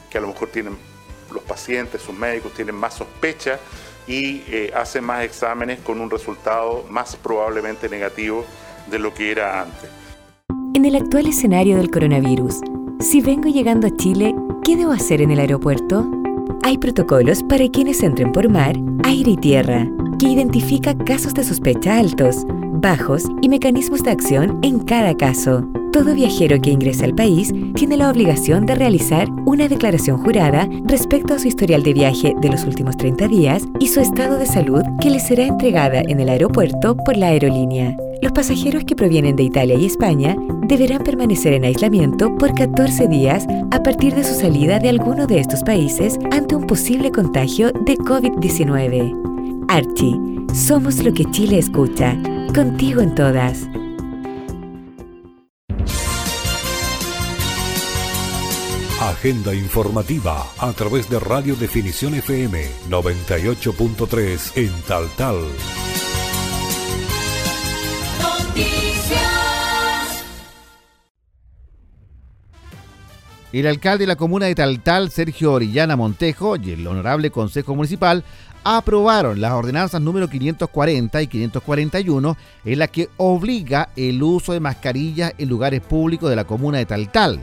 [0.09, 0.78] que a lo mejor tienen
[1.32, 3.59] los pacientes, sus médicos, tienen más sospecha
[4.07, 8.45] y eh, hacen más exámenes con un resultado más probablemente negativo
[8.88, 9.89] de lo que era antes.
[10.76, 12.59] En el actual escenario del coronavirus,
[12.99, 16.05] si vengo llegando a Chile, ¿qué debo hacer en el aeropuerto?
[16.63, 19.88] Hay protocolos para quienes entren por mar, aire y tierra,
[20.19, 25.65] que identifica casos de sospecha altos bajos y mecanismos de acción en cada caso.
[25.93, 31.36] Todo viajero que ingrese al país tiene la obligación de realizar una declaración jurada respecto
[31.36, 34.84] a su historial de viaje de los últimos 30 días y su estado de salud
[34.99, 37.95] que le será entregada en el aeropuerto por la aerolínea.
[38.26, 43.45] Los pasajeros que provienen de Italia y España deberán permanecer en aislamiento por 14 días
[43.69, 47.95] a partir de su salida de alguno de estos países ante un posible contagio de
[47.95, 49.67] COVID-19.
[49.69, 50.19] Archie,
[50.55, 52.17] somos lo que Chile escucha.
[52.55, 53.67] Contigo en todas.
[59.01, 65.36] Agenda informativa a través de Radio Definición FM 98.3 en Tal Tal.
[73.55, 78.21] El alcalde de la comuna de Taltal, Sergio Orillana Montejo, y el honorable Consejo Municipal
[78.65, 85.33] aprobaron las ordenanzas número 540 y 541 en la que obliga el uso de mascarillas
[85.37, 87.39] en lugares públicos de la comuna de Taltal,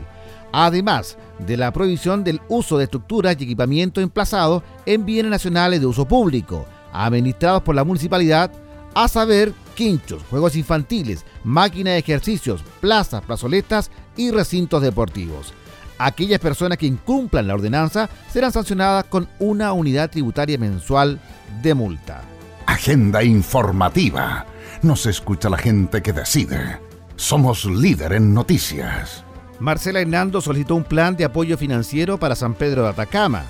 [0.51, 5.87] además de la prohibición del uso de estructuras y equipamientos emplazados en bienes nacionales de
[5.87, 8.51] uso público, administrados por la municipalidad,
[8.93, 15.55] a saber, quinchos, juegos infantiles, máquinas de ejercicios, plazas, plazoletas y recintos deportivos.
[15.97, 21.19] Aquellas personas que incumplan la ordenanza serán sancionadas con una unidad tributaria mensual
[21.61, 22.21] de multa.
[22.65, 24.45] Agenda informativa.
[24.81, 26.79] Nos escucha la gente que decide.
[27.15, 29.23] Somos líder en noticias.
[29.59, 33.43] Marcela Hernando solicitó un plan de apoyo financiero para San Pedro de Atacama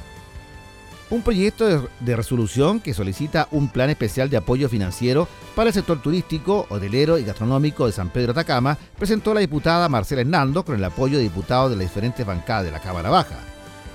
[1.14, 6.01] un proyecto de, resolución que solicita un plan especial de apoyo financiero para el sector
[6.01, 10.84] turístico, hotelero y gastronómico de San Pedro Atacama presentó la diputada Marcela Hernando con el
[10.84, 13.38] apoyo de diputados de las diferentes bancadas de la Cámara Baja.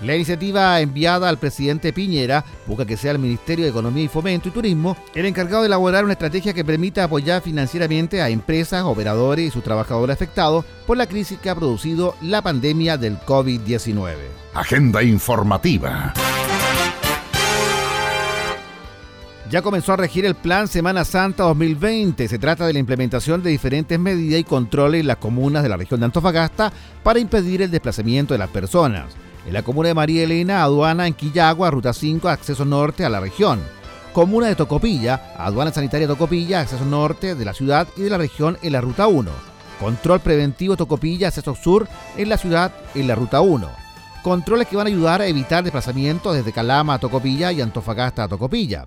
[0.00, 4.48] La iniciativa enviada al presidente Piñera busca que sea el Ministerio de Economía y Fomento
[4.48, 9.48] y Turismo el encargado de elaborar una estrategia que permita apoyar financieramente a empresas, operadores
[9.48, 14.14] y sus trabajadores afectados por la crisis que ha producido la pandemia del COVID-19.
[14.54, 16.14] Agenda informativa.
[19.50, 22.28] Ya comenzó a regir el Plan Semana Santa 2020.
[22.28, 25.76] Se trata de la implementación de diferentes medidas y controles en las comunas de la
[25.76, 26.72] región de Antofagasta
[27.02, 29.06] para impedir el desplazamiento de las personas.
[29.46, 33.20] En la comuna de María Elena, aduana en Quillagua, ruta 5, acceso norte a la
[33.20, 33.60] región.
[34.12, 38.58] Comuna de Tocopilla, aduana sanitaria Tocopilla, acceso norte de la ciudad y de la región
[38.62, 39.30] en la ruta 1.
[39.80, 41.88] Control preventivo Tocopilla, acceso sur
[42.18, 43.70] en la ciudad en la ruta 1.
[44.22, 48.28] Controles que van a ayudar a evitar desplazamientos desde Calama a Tocopilla y Antofagasta a
[48.28, 48.86] Tocopilla.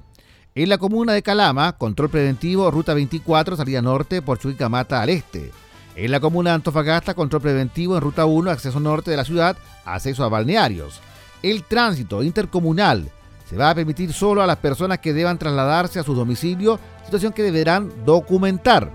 [0.54, 5.49] En la comuna de Calama, control preventivo, ruta 24, salida norte por Chuquicamata al este.
[5.95, 9.56] En la comuna de Antofagasta, control preventivo en ruta 1, acceso norte de la ciudad,
[9.86, 10.99] acceso a balnearios.
[11.41, 13.10] El tránsito intercomunal
[13.49, 17.32] se va a permitir solo a las personas que deban trasladarse a su domicilio, situación
[17.32, 18.91] que deberán documentar.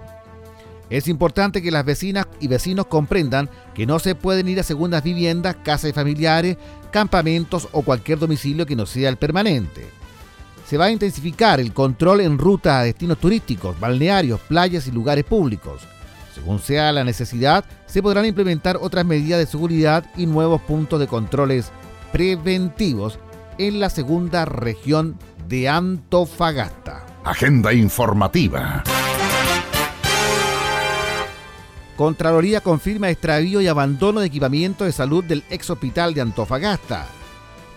[0.91, 5.03] Es importante que las vecinas y vecinos comprendan que no se pueden ir a segundas
[5.03, 6.59] viviendas, casas de familiares,
[6.91, 9.87] campamentos o cualquier domicilio que no sea el permanente
[10.67, 15.25] se va a intensificar el control en ruta a destinos turísticos, balnearios, playas y lugares
[15.25, 15.83] públicos.
[16.35, 21.07] Según sea la necesidad, se podrán implementar otras medidas de seguridad y nuevos puntos de
[21.07, 21.71] controles
[22.13, 23.19] preventivos
[23.59, 25.17] en la segunda región
[25.49, 27.07] de Antofagasta.
[27.25, 28.83] Agenda informativa.
[31.97, 37.07] Contraloría confirma extravío y abandono de equipamiento de salud del ex hospital de Antofagasta.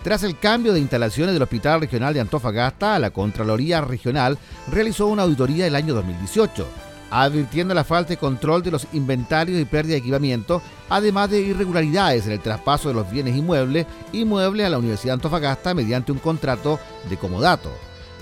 [0.02, 4.38] Tras el cambio de instalaciones del Hospital Regional de Antofagasta, la Contraloría Regional
[4.72, 6.66] realizó una auditoría el año 2018,
[7.10, 12.24] advirtiendo la falta de control de los inventarios y pérdida de equipamiento, además de irregularidades
[12.24, 16.12] en el traspaso de los bienes inmuebles y muebles a la Universidad de Antofagasta mediante
[16.12, 16.80] un contrato
[17.10, 17.70] de comodato.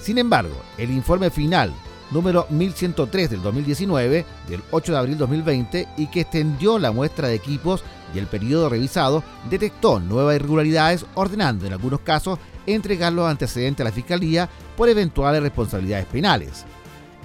[0.01, 1.73] Sin embargo, el informe final
[2.11, 7.35] número 1103 del 2019, del 8 de abril 2020, y que extendió la muestra de
[7.35, 7.83] equipos
[8.15, 13.89] y el periodo revisado, detectó nuevas irregularidades, ordenando en algunos casos entregar los antecedentes a
[13.89, 16.65] la Fiscalía por eventuales responsabilidades penales.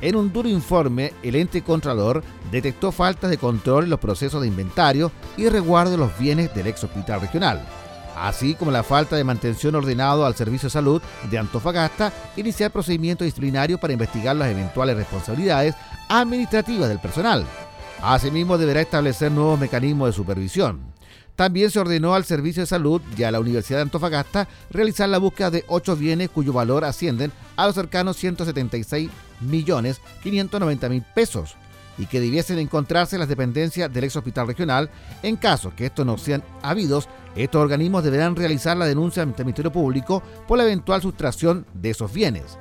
[0.01, 4.47] En un duro informe, el ente contralor detectó faltas de control en los procesos de
[4.47, 7.65] inventario y resguardo de los bienes del ex hospital regional
[8.15, 13.23] así como la falta de mantención ordenado al Servicio de Salud de Antofagasta, iniciar procedimiento
[13.23, 15.75] disciplinario para investigar las eventuales responsabilidades
[16.09, 17.45] administrativas del personal.
[18.01, 20.93] Asimismo, deberá establecer nuevos mecanismos de supervisión.
[21.35, 25.17] También se ordenó al Servicio de Salud y a la Universidad de Antofagasta realizar la
[25.17, 29.09] búsqueda de ocho bienes cuyo valor ascienden a los cercanos 176
[29.41, 31.55] millones 590 mil pesos
[31.97, 34.89] y que debiesen encontrarse en las dependencias del ex hospital regional.
[35.21, 39.45] En caso que estos no sean habidos, estos organismos deberán realizar la denuncia ante el
[39.45, 42.57] Ministerio Público por la eventual sustracción de esos bienes.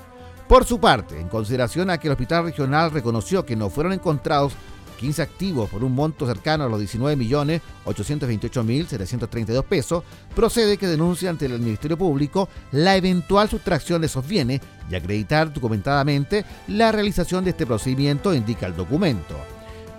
[0.49, 4.55] Por su parte, en consideración a que el hospital regional reconoció que no fueron encontrados
[5.03, 10.05] 15 activos por un monto cercano a los 19.828.732 pesos,
[10.35, 15.53] procede que denuncie ante el Ministerio Público la eventual sustracción de esos bienes y acreditar
[15.53, 19.35] documentadamente la realización de este procedimiento, indica el documento.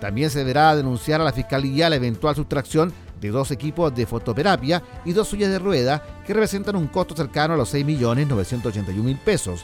[0.00, 2.90] También se deberá denunciar a la Fiscalía la eventual sustracción
[3.20, 7.54] de dos equipos de fototerapia y dos suyas de rueda que representan un costo cercano
[7.54, 9.62] a los 6.981.000 pesos,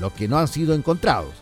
[0.00, 1.34] los que no han sido encontrados.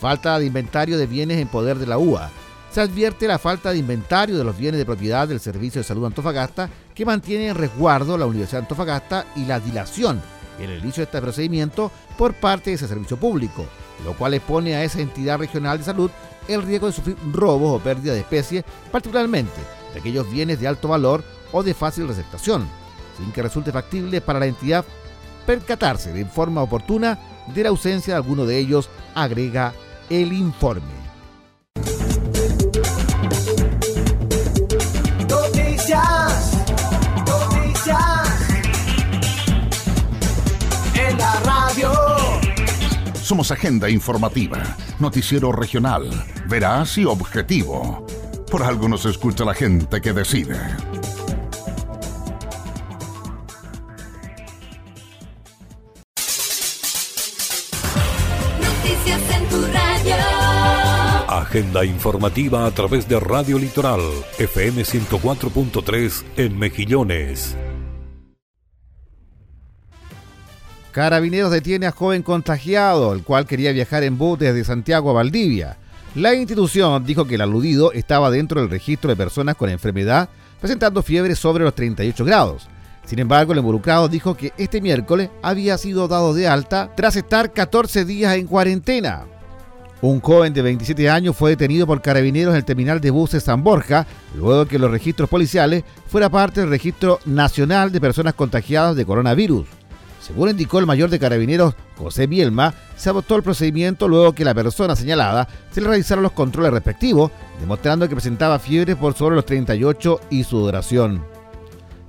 [0.00, 2.30] Falta de inventario de bienes en poder de la UA,
[2.70, 6.04] se advierte la falta de inventario de los bienes de propiedad del Servicio de Salud
[6.04, 10.20] Antofagasta que mantiene en resguardo la Universidad de Antofagasta y la dilación
[10.58, 13.64] en el inicio de este procedimiento por parte de ese servicio público,
[14.04, 16.10] lo cual expone a esa entidad regional de salud
[16.46, 20.88] el riesgo de sufrir robos o pérdida de especies, particularmente de aquellos bienes de alto
[20.88, 22.68] valor o de fácil receptación,
[23.16, 24.84] sin que resulte factible para la entidad
[25.46, 27.18] percatarse de forma oportuna
[27.54, 29.72] de la ausencia de alguno de ellos, agrega
[30.10, 30.82] el informe.
[40.94, 41.92] En la radio.
[43.14, 46.10] Somos agenda informativa, noticiero regional,
[46.46, 48.06] veraz y objetivo.
[48.50, 50.56] Por algo nos escucha la gente que decide.
[58.58, 60.14] Noticias en tu radio.
[61.28, 64.00] Agenda informativa a través de Radio Litoral,
[64.38, 67.54] FM 104.3 en Mejillones.
[70.92, 75.76] Carabineros detiene a joven contagiado, el cual quería viajar en bus desde Santiago a Valdivia.
[76.14, 80.28] La institución dijo que el aludido estaba dentro del registro de personas con enfermedad,
[80.60, 82.68] presentando fiebre sobre los 38 grados.
[83.04, 87.52] Sin embargo, el involucrado dijo que este miércoles había sido dado de alta tras estar
[87.52, 89.24] 14 días en cuarentena.
[90.00, 93.62] Un joven de 27 años fue detenido por carabineros en el terminal de buses San
[93.62, 99.04] Borja, luego que los registros policiales fuera parte del registro nacional de personas contagiadas de
[99.04, 99.77] coronavirus.
[100.28, 104.52] Según indicó el mayor de carabineros José Bielma, se adoptó el procedimiento luego que la
[104.52, 109.46] persona señalada se le realizaron los controles respectivos, demostrando que presentaba fiebre por sobre los
[109.46, 111.24] 38 y sudoración.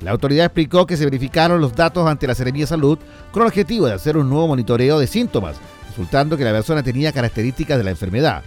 [0.02, 3.00] La autoridad explicó que se verificaron los datos ante la Seremía de Salud
[3.32, 5.56] con el objetivo de hacer un nuevo monitoreo de síntomas,
[5.88, 8.44] resultando que la persona tenía características de la enfermedad.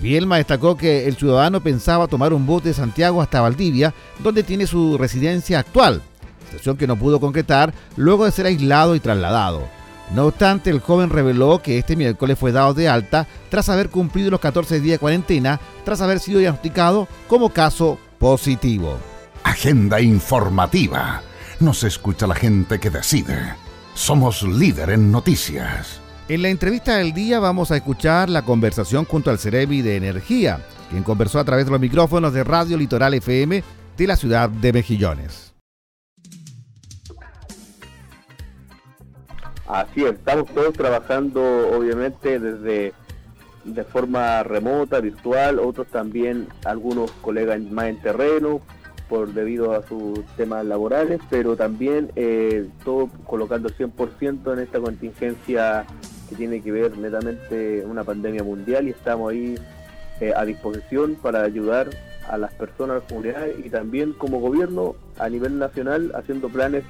[0.00, 4.66] Bielma destacó que el ciudadano pensaba tomar un bus de Santiago hasta Valdivia, donde tiene
[4.66, 6.02] su residencia actual,
[6.52, 9.62] situación que no pudo concretar luego de ser aislado y trasladado.
[10.14, 14.30] No obstante, el joven reveló que este miércoles fue dado de alta tras haber cumplido
[14.30, 18.98] los 14 días de cuarentena, tras haber sido diagnosticado como caso positivo.
[19.42, 21.22] Agenda informativa.
[21.60, 23.54] Nos escucha la gente que decide.
[23.94, 26.00] Somos líder en noticias.
[26.28, 30.60] En la entrevista del día vamos a escuchar la conversación junto al Cerebi de Energía,
[30.90, 33.62] quien conversó a través de los micrófonos de Radio Litoral FM
[33.96, 35.51] de la ciudad de Mejillones.
[39.66, 41.42] Así es, estamos todos trabajando
[41.76, 42.92] obviamente desde
[43.64, 48.60] de forma remota, virtual, otros también, algunos colegas más en terreno,
[49.08, 55.84] por debido a sus temas laborales, pero también eh, todo colocando 100% en esta contingencia
[56.28, 59.54] que tiene que ver netamente una pandemia mundial y estamos ahí
[60.20, 61.90] eh, a disposición para ayudar
[62.28, 66.84] a las personas, a las comunidades y también como gobierno a nivel nacional haciendo planes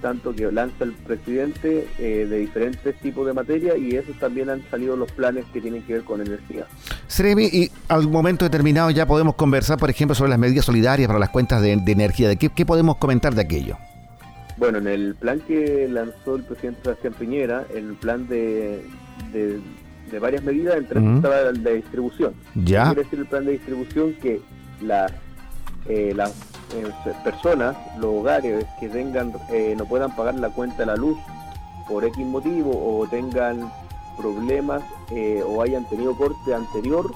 [0.00, 4.62] tanto que lanza el presidente eh, de diferentes tipos de materia y esos también han
[4.70, 6.66] salido los planes que tienen que ver con energía.
[7.08, 11.18] Sremi, y al momento determinado ya podemos conversar, por ejemplo, sobre las medidas solidarias para
[11.18, 12.28] las cuentas de, de energía.
[12.28, 13.76] ¿De qué, qué podemos comentar de aquello?
[14.56, 18.84] Bueno, en el plan que lanzó el presidente Sebastián Piñera, el plan de,
[19.32, 19.58] de,
[20.10, 22.34] de varias medidas, entre estaba el de distribución.
[22.54, 22.86] Ya.
[22.86, 24.40] Quiere decir el plan de distribución que
[24.82, 25.12] las
[25.88, 26.32] eh, las
[26.74, 26.92] eh,
[27.24, 31.18] personas, los hogares que tengan eh, no puedan pagar la cuenta de la luz
[31.88, 33.70] por X motivo o tengan
[34.16, 37.10] problemas eh, o hayan tenido corte anterior,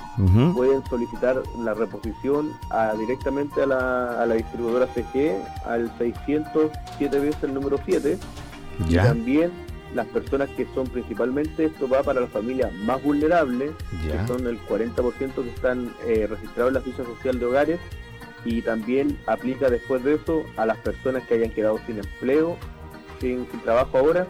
[0.55, 5.37] pueden solicitar la reposición a- directamente a la, a la distribuidora CG
[5.67, 8.19] al 607 veces el número 7
[8.89, 9.53] y también
[9.95, 13.71] las personas que son principalmente, esto va para las familias más vulnerables,
[14.05, 14.23] Ya.
[14.23, 17.79] que son el 40% que están eh, registrados en la ficha social de hogares,
[18.45, 22.57] y también aplica después de eso a las personas que hayan quedado sin empleo,
[23.21, 24.27] sin, sin trabajo ahora,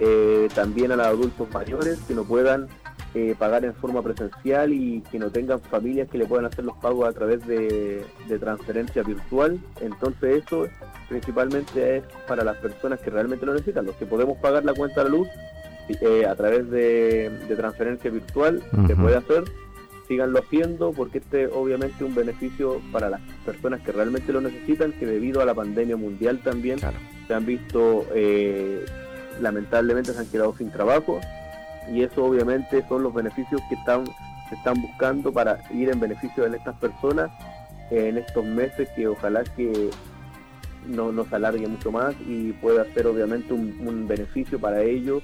[0.00, 2.68] eh, también a los adultos mayores que no puedan
[3.14, 6.76] eh, pagar en forma presencial y que no tengan familias que le puedan hacer los
[6.78, 9.60] pagos a través de, de transferencia virtual.
[9.82, 10.66] Entonces eso
[11.10, 15.04] principalmente es para las personas que realmente lo necesitan, los que podemos pagar la cuenta
[15.04, 15.28] de la luz
[16.00, 19.44] eh, a través de, de transferencia virtual, se puede hacer,
[20.12, 24.92] síganlo haciendo porque este obviamente es un beneficio para las personas que realmente lo necesitan,
[24.92, 26.78] que debido a la pandemia mundial también
[27.26, 28.84] se han visto, eh,
[29.40, 31.18] lamentablemente se han quedado sin trabajo
[31.90, 34.04] y eso obviamente son los beneficios que están,
[34.50, 37.30] se están buscando para ir en beneficio de estas personas
[37.90, 39.88] en estos meses que ojalá que
[40.86, 45.22] no nos alargue mucho más y pueda ser obviamente un, un beneficio para ellos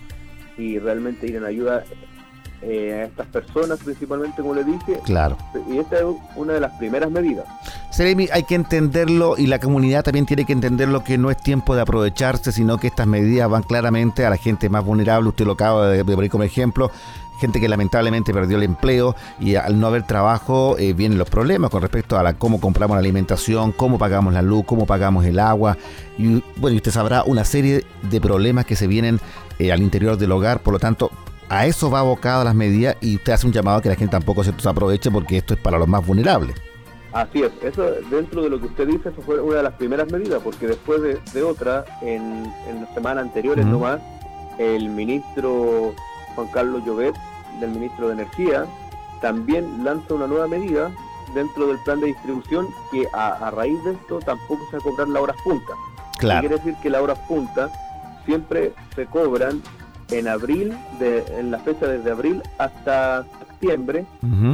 [0.57, 1.85] y realmente ir en ayuda
[2.63, 5.37] eh, a estas personas principalmente como les dije Claro.
[5.71, 6.05] y esta es
[6.37, 7.45] una de las primeras medidas
[7.91, 11.75] Seremi, hay que entenderlo y la comunidad también tiene que entenderlo que no es tiempo
[11.75, 15.31] de aprovecharse, sino que estas medidas van claramente a la gente más vulnerable.
[15.31, 16.91] Usted lo acaba de, de poner como ejemplo.
[17.41, 21.71] Gente que lamentablemente perdió el empleo y al no haber trabajo eh, vienen los problemas
[21.71, 25.39] con respecto a la, cómo compramos la alimentación, cómo pagamos la luz, cómo pagamos el
[25.41, 25.77] agua.
[26.19, 29.19] Y bueno, y usted sabrá una serie de problemas que se vienen
[29.59, 30.61] eh, al interior del hogar.
[30.61, 31.11] Por lo tanto,
[31.49, 34.13] a eso va abocada las medidas y usted hace un llamado a que la gente
[34.13, 36.57] tampoco se aproveche porque esto es para los más vulnerables.
[37.13, 40.13] Así es, eso dentro de lo que usted dice, eso fue una de las primeras
[40.13, 43.73] medidas, porque después de, de otra, en, en las semanas anteriores Ujú.
[43.73, 44.01] nomás,
[44.59, 45.95] el ministro
[46.35, 47.15] Juan Carlos Llobet,
[47.61, 48.67] del ministro de Energía,
[49.23, 50.93] también lanza una nueva medida
[51.35, 54.83] dentro del plan de distribución que a, a raíz de esto tampoco se va a
[54.83, 55.73] cobrar las horas punta.
[56.19, 56.41] Claro.
[56.41, 57.71] Quiere decir que las horas punta
[58.27, 59.63] siempre se cobran
[60.11, 64.07] en abril, de, en la fecha desde abril hasta septiembre,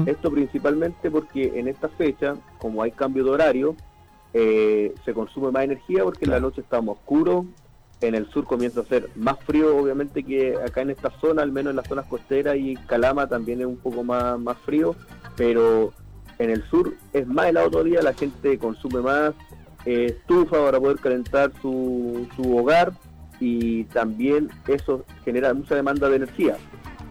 [0.06, 3.76] esto principalmente porque en esta fecha, como hay cambio de horario,
[4.32, 7.46] eh, se consume más energía porque en la noche está más oscuro,
[8.00, 11.52] en el sur comienza a ser más frío, obviamente que acá en esta zona, al
[11.52, 14.96] menos en las zonas costeras y Calama también es un poco más, más frío,
[15.36, 15.92] pero
[16.38, 19.34] en el sur es más helado todavía, la gente consume más
[19.86, 22.92] eh, estufa para poder calentar su, su hogar
[23.44, 26.56] y también eso genera mucha demanda de energía.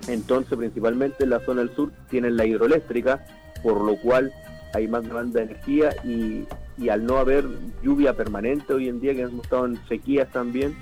[0.08, 3.24] Entonces, principalmente en la zona del sur tienen la hidroeléctrica,
[3.62, 4.34] por lo cual
[4.74, 6.46] hay más demanda de energía y,
[6.80, 7.46] y al no haber
[7.84, 10.76] lluvia permanente hoy en día, que hemos estado en sequías también,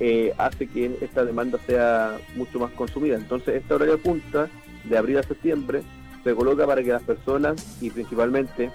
[0.00, 3.14] eh, hace que esta demanda sea mucho más consumida.
[3.14, 4.48] Entonces, esta horaria punta
[4.82, 5.82] de abril a septiembre
[6.24, 8.72] se coloca para que las personas y principalmente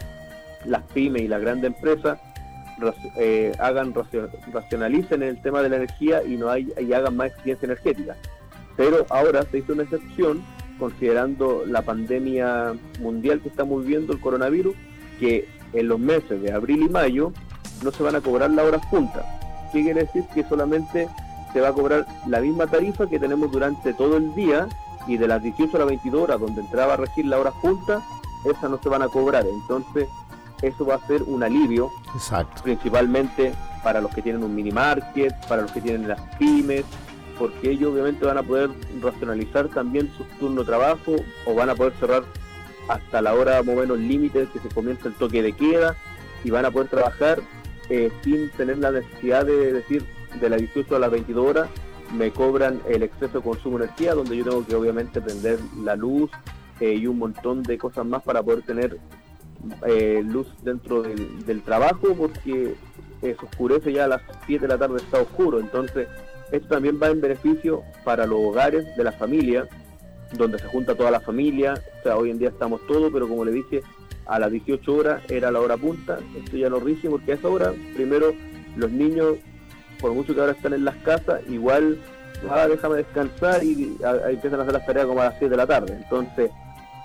[0.65, 2.21] las pymes y las grandes empresas
[3.17, 7.27] eh, hagan racio- racionalicen el tema de la energía y no hay, y hagan más
[7.32, 8.15] eficiencia energética.
[8.77, 10.41] Pero ahora se hizo una excepción
[10.79, 14.75] considerando la pandemia mundial que estamos viviendo, el coronavirus,
[15.19, 17.32] que en los meses de abril y mayo
[17.84, 19.23] no se van a cobrar las horas puntas.
[19.71, 20.23] ¿Qué quiere decir?
[20.34, 21.07] Que solamente
[21.53, 24.67] se va a cobrar la misma tarifa que tenemos durante todo el día
[25.07, 28.03] y de las 18 a las 22 horas donde entraba a regir las horas puntas,
[28.45, 29.45] esas no se van a cobrar.
[29.45, 30.07] Entonces,
[30.62, 32.62] eso va a ser un alivio Exacto.
[32.64, 33.53] principalmente
[33.84, 36.86] para los que tienen un mini market, para los que tienen las pymes,
[37.39, 38.70] porque ellos obviamente van a poder
[39.01, 42.24] racionalizar también su turno de trabajo o van a poder cerrar
[42.88, 45.95] hasta la hora más o menos límite que se comienza el toque de queda
[46.43, 47.39] y van a poder trabajar
[47.89, 50.05] eh, sin tener la necesidad de decir
[50.39, 51.70] de las 18 a las 22 horas
[52.16, 55.95] me cobran el exceso de consumo de energía donde yo tengo que obviamente prender la
[55.95, 56.30] luz
[56.80, 58.99] eh, y un montón de cosas más para poder tener
[59.86, 62.74] eh, luz dentro del, trabajo porque
[63.22, 65.59] eh, se oscurece ya a las 7 de la tarde está oscuro.
[65.59, 66.07] Entonces
[66.51, 69.68] esto también va en beneficio para los hogares de la familia
[70.38, 71.74] donde se junta toda la familia.
[71.99, 73.82] O sea hoy en día estamos todos pero como le dije
[74.28, 77.49] a las 18 horas era la hora punta, esto ya no rige porque a esa
[77.49, 78.34] hora, primero,
[78.78, 79.36] los niños,
[79.99, 81.97] por mucho que ahora están en las casas, igual,
[82.49, 85.49] ah, déjame descansar y a- a- empiezan a hacer las tareas como a las 7
[85.49, 85.93] de la tarde.
[86.01, 86.49] Entonces,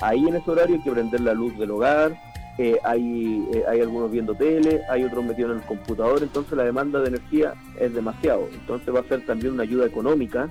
[0.02, 2.12] ahí en ese horario hay que prender la luz del hogar,
[2.58, 6.64] eh, hay, eh, hay algunos viendo tele, hay otros metidos en el computador, entonces la
[6.64, 8.48] demanda de energía es demasiado.
[8.52, 10.48] Entonces va a ser también una ayuda económica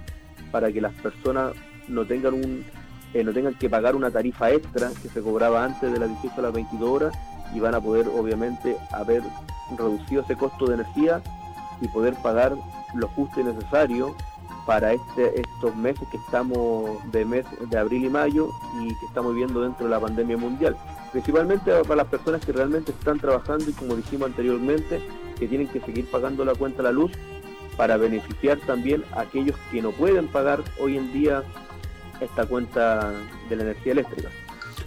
[0.52, 1.54] para que las personas
[1.88, 2.64] no tengan un
[3.14, 6.34] eh, no tengan que pagar una tarifa extra que se cobraba antes de las 18
[6.38, 7.18] a las 22 horas
[7.54, 9.24] y van a poder obviamente haber
[9.78, 11.22] reducido ese costo de energía
[11.80, 12.56] y poder pagar
[12.94, 14.16] lo justo y necesario
[14.66, 18.50] para este, estos meses que estamos de mes de abril y mayo
[18.82, 20.76] y que estamos viviendo dentro de la pandemia mundial.
[21.16, 25.00] Principalmente para las personas que realmente están trabajando y como dijimos anteriormente,
[25.40, 27.14] que tienen que seguir pagando la cuenta de la luz
[27.78, 31.42] para beneficiar también a aquellos que no pueden pagar hoy en día
[32.20, 33.14] esta cuenta
[33.48, 34.30] de la energía eléctrica.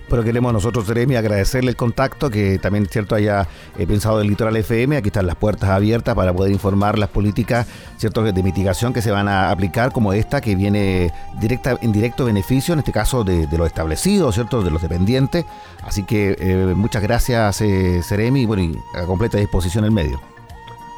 [0.09, 3.47] Pero queremos nosotros, Jeremy, agradecerle el contacto, que también cierto haya
[3.79, 4.97] eh, pensado del Litoral FM.
[4.97, 7.67] Aquí están las puertas abiertas para poder informar las políticas
[7.99, 12.25] cierto de mitigación que se van a aplicar, como esta que viene directa en directo
[12.25, 15.45] beneficio, en este caso de, los establecidos, cierto, de los dependientes.
[15.83, 20.21] Así que eh, muchas gracias, eh, y bueno, y a completa disposición el medio.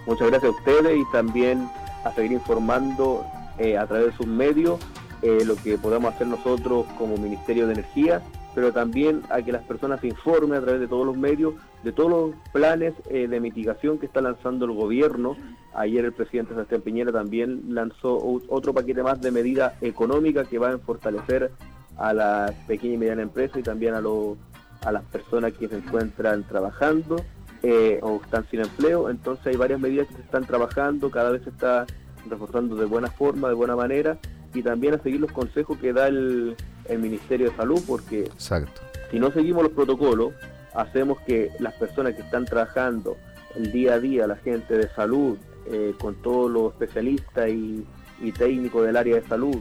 [0.07, 1.68] Muchas gracias a ustedes y también
[2.05, 3.24] a seguir informando
[3.59, 4.80] eh, a través de sus medios
[5.22, 8.22] eh, lo que podamos hacer nosotros como Ministerio de Energía,
[8.55, 11.92] pero también a que las personas se informen a través de todos los medios de
[11.92, 15.36] todos los planes eh, de mitigación que está lanzando el gobierno.
[15.74, 20.74] Ayer el presidente Sebastián Piñera también lanzó otro paquete más de medidas económicas que van
[20.74, 21.51] a fortalecer
[21.96, 24.36] a las pequeñas y medianas empresas y también a, los
[24.84, 27.16] a las personas que se encuentran trabajando
[27.62, 29.09] eh, o están sin empleo.
[29.09, 31.86] Entonces hay varias medidas que se están trabajando, cada vez se está
[32.28, 34.18] reforzando de buena forma, de buena manera
[34.53, 36.57] y también a seguir los consejos que da el,
[36.91, 38.80] el Ministerio de Salud porque Exacto.
[39.11, 40.32] si no seguimos los protocolos,
[40.74, 43.16] hacemos que las personas que están trabajando
[43.57, 45.36] el día a día, la gente de salud,
[45.66, 47.84] eh, con todos los especialistas y,
[48.20, 49.57] y técnicos del área de salud,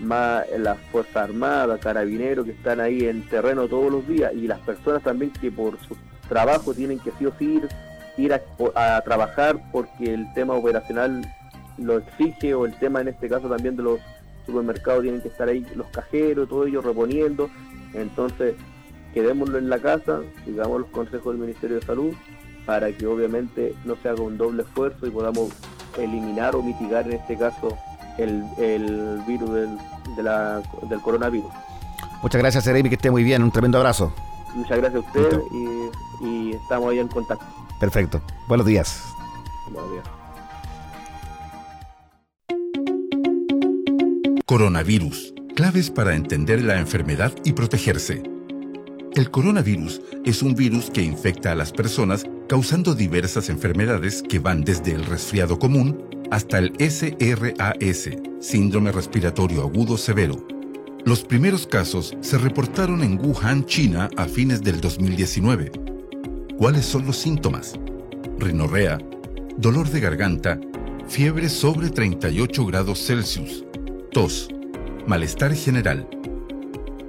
[0.00, 4.58] más las Fuerzas Armadas, carabineros que están ahí en terreno todos los días, y las
[4.60, 5.96] personas también que por su
[6.28, 7.68] trabajo tienen que sí o sí ir,
[8.16, 8.42] ir a,
[8.74, 11.22] a trabajar porque el tema operacional
[11.78, 14.00] lo exige, o el tema en este caso también de los
[14.46, 17.48] supermercados tienen que estar ahí los cajeros, todo ello reponiendo.
[17.94, 18.54] Entonces,
[19.12, 22.12] quedémoslo en la casa, sigamos los consejos del Ministerio de Salud
[22.66, 25.50] para que obviamente no se haga un doble esfuerzo y podamos
[25.98, 27.76] eliminar o mitigar en este caso
[28.18, 29.78] el, el virus del,
[30.16, 31.50] de la- del coronavirus.
[32.22, 33.42] Muchas gracias, Jeremy, que esté muy bien.
[33.42, 34.12] Un tremendo abrazo.
[34.54, 37.44] Muchas gracias a ustedes y, y estamos ahí en contacto.
[37.78, 38.20] Perfecto.
[38.48, 39.04] Buenos días.
[39.70, 40.13] Buenos días.
[44.46, 45.32] Coronavirus.
[45.56, 48.22] Claves para entender la enfermedad y protegerse.
[49.14, 54.60] El coronavirus es un virus que infecta a las personas causando diversas enfermedades que van
[54.60, 60.46] desde el resfriado común hasta el SRAS, síndrome respiratorio agudo severo.
[61.06, 65.72] Los primeros casos se reportaron en Wuhan, China, a fines del 2019.
[66.58, 67.76] ¿Cuáles son los síntomas?
[68.38, 68.98] Rinorrea,
[69.56, 70.60] dolor de garganta,
[71.08, 73.63] fiebre sobre 38 grados Celsius,
[74.14, 74.48] tos,
[75.08, 76.08] malestar general.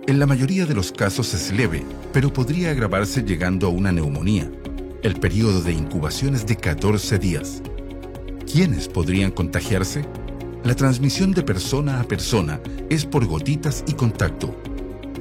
[0.07, 4.51] En la mayoría de los casos es leve, pero podría agravarse llegando a una neumonía.
[5.03, 7.61] El periodo de incubación es de 14 días.
[8.51, 10.03] ¿Quiénes podrían contagiarse?
[10.63, 14.59] La transmisión de persona a persona es por gotitas y contacto.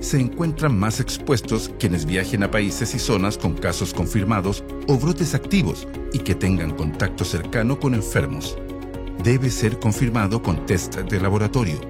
[0.00, 5.34] Se encuentran más expuestos quienes viajen a países y zonas con casos confirmados o brotes
[5.34, 8.56] activos y que tengan contacto cercano con enfermos.
[9.24, 11.80] Debe ser confirmado con test de laboratorio.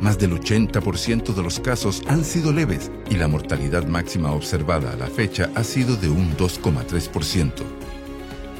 [0.00, 4.96] Más del 80% de los casos han sido leves y la mortalidad máxima observada a
[4.96, 7.50] la fecha ha sido de un 2,3%.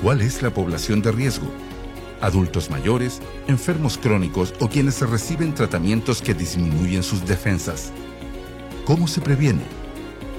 [0.03, 1.47] ¿Cuál es la población de riesgo?
[2.20, 7.93] Adultos mayores, enfermos crónicos o quienes reciben tratamientos que disminuyen sus defensas.
[8.87, 9.62] ¿Cómo se previene?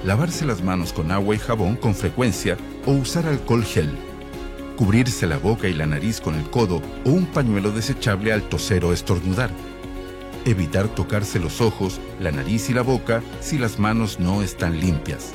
[0.04, 4.07] Lavarse las manos con agua y jabón con frecuencia o usar alcohol gel.
[4.78, 8.84] Cubrirse la boca y la nariz con el codo o un pañuelo desechable al toser
[8.84, 9.50] o estornudar.
[10.44, 15.32] Evitar tocarse los ojos, la nariz y la boca si las manos no están limpias.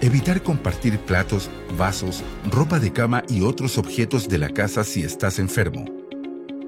[0.00, 5.38] Evitar compartir platos, vasos, ropa de cama y otros objetos de la casa si estás
[5.38, 5.84] enfermo.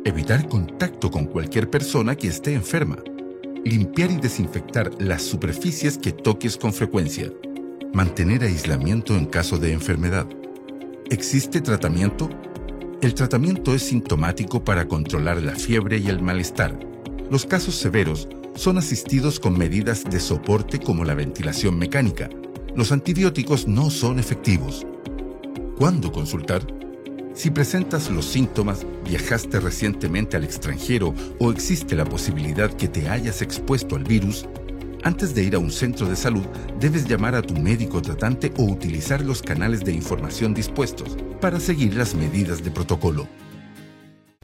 [0.05, 2.99] Evitar contacto con cualquier persona que esté enferma.
[3.65, 7.33] Limpiar y desinfectar las superficies que toques con frecuencia.
[7.95, 10.27] Mantener aislamiento en caso de enfermedad.
[11.09, 12.29] ¿Existe tratamiento?
[13.01, 16.77] El tratamiento es sintomático para controlar la fiebre y el malestar.
[17.31, 18.27] Los casos severos
[18.57, 22.29] son asistidos con medidas de soporte como la ventilación mecánica,
[22.75, 24.85] los antibióticos no son efectivos.
[25.79, 26.67] ¿Cuándo consultar?
[27.35, 33.43] Si presentas los síntomas, viajaste recientemente al extranjero o existe la posibilidad que te hayas
[33.43, 34.45] expuesto al virus,
[35.07, 36.45] antes de ir a un centro de salud
[36.81, 41.95] debes llamar a tu médico tratante o utilizar los canales de información dispuestos para seguir
[41.95, 43.29] las medidas de protocolo.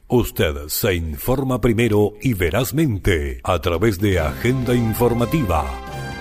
[0.07, 5.65] Usted se informa primero y verazmente a través de Agenda Informativa,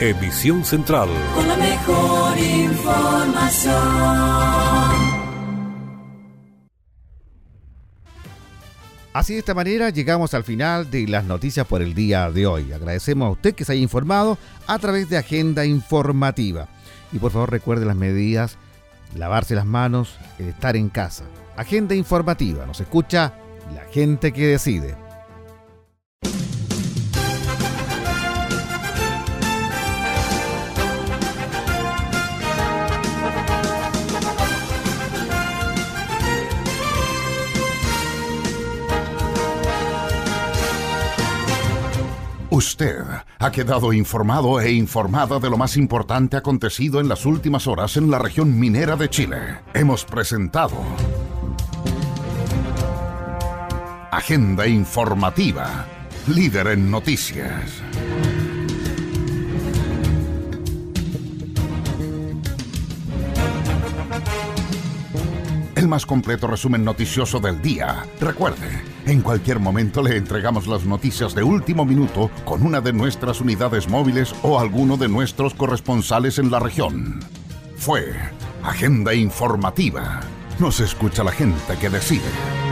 [0.00, 1.08] emisión central.
[1.36, 3.72] Con la mejor información.
[9.12, 12.72] Así de esta manera llegamos al final de las noticias por el día de hoy.
[12.72, 16.68] Agradecemos a usted que se haya informado a través de Agenda Informativa.
[17.12, 18.56] Y por favor recuerde las medidas,
[19.14, 21.24] lavarse las manos, estar en casa.
[21.56, 23.34] Agenda Informativa, nos escucha
[23.74, 25.01] la gente que decide.
[42.52, 43.02] Usted
[43.38, 48.10] ha quedado informado e informada de lo más importante acontecido en las últimas horas en
[48.10, 49.38] la región minera de Chile.
[49.72, 50.76] Hemos presentado
[54.10, 55.86] Agenda informativa,
[56.26, 57.82] líder en noticias.
[65.74, 68.04] El más completo resumen noticioso del día.
[68.20, 73.40] Recuerde, en cualquier momento le entregamos las noticias de último minuto con una de nuestras
[73.40, 77.20] unidades móviles o alguno de nuestros corresponsales en la región.
[77.76, 78.14] Fue
[78.62, 80.20] Agenda Informativa.
[80.58, 82.71] Nos escucha la gente que decide.